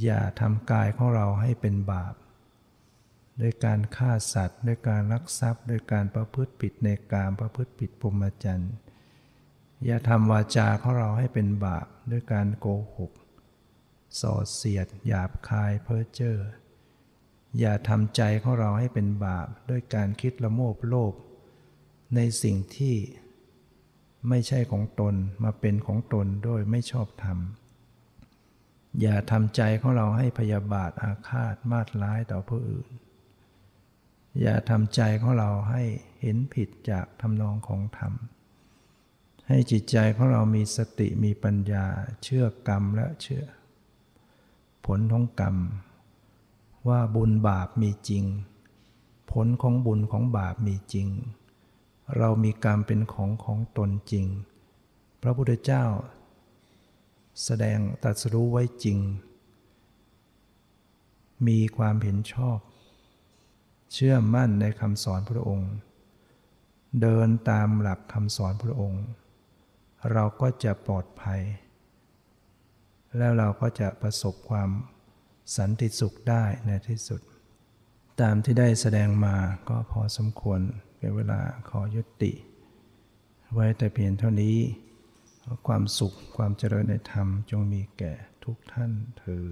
[0.03, 2.13] อย่าทำกายของเราให้เป็นบาป
[3.41, 8.73] ด้วยการฆ่าสัตว์ ด้วยการลักทรัพย์ ด้วยการประพฤติผิดในกามประพฤติผิดพรมจรรย์
[9.86, 13.11] อย่าทำวาจาของเราให้เป็นบาปด้วยการโกหก
[14.19, 16.38] ส่อเสียด หยาบคายเพ้อเจ้อ
[17.59, 21.13] อย่าทำใจของเราให้เป็นบาปด้วยการคิดละโมบโลภ
[22.15, 22.95] ในสิ่งที่
[24.29, 27.39] ไม่ใช่ของตนมาเป็นของตนโดยไม่ชอบธรรม
[29.01, 32.88] อย่าทำใจของเราให้พยาบาทอาฆาตมาดร้ายต่อผู้อื่น
[34.41, 35.84] อย่าทำใจของเราให้
[36.21, 38.13] เห็นผิดจากทำนองของธรรม
[39.47, 41.86] ให้จิตใจของเรามีสติมีปัญญา
[42.23, 43.45] เชื่อกรรมและเชื่อ
[44.86, 45.55] ผลของกรรม
[46.88, 48.25] ว่าบุญบาปมีจริง
[49.31, 51.07] ผลของบุญของบาปมีจริง
[52.17, 54.25] เรามีกรรมเป็นของของตนจริง
[55.21, 55.86] พระพุทธเจ้า
[57.43, 58.99] แสดงตรัสรู้ไว้จริง
[61.47, 62.57] มีความเห็นชอบ
[63.93, 65.71] เชื่อมั่นในคำสอนพระองค์
[67.01, 69.03] เดินตามหลักคำสอนพระองค์
[70.11, 71.41] เราก็จะปลอดภัย
[73.17, 74.69] แล้วเราก็จะประสบความ
[75.57, 77.21] สันติสุขได้ในที่สุด
[78.21, 79.35] ตามที่ได้แสดงมา
[79.69, 80.59] ก็พอสมควร
[80.97, 81.39] เป็นเวลา
[81.69, 82.31] ขอยุติ
[83.53, 84.57] ไว้แต่เพียงเท่านี้
[85.67, 88.13] ความสุขความเจริญในธรรมจงมีแก่
[88.43, 89.45] ทุกท่านเธอ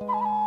[0.00, 0.43] you.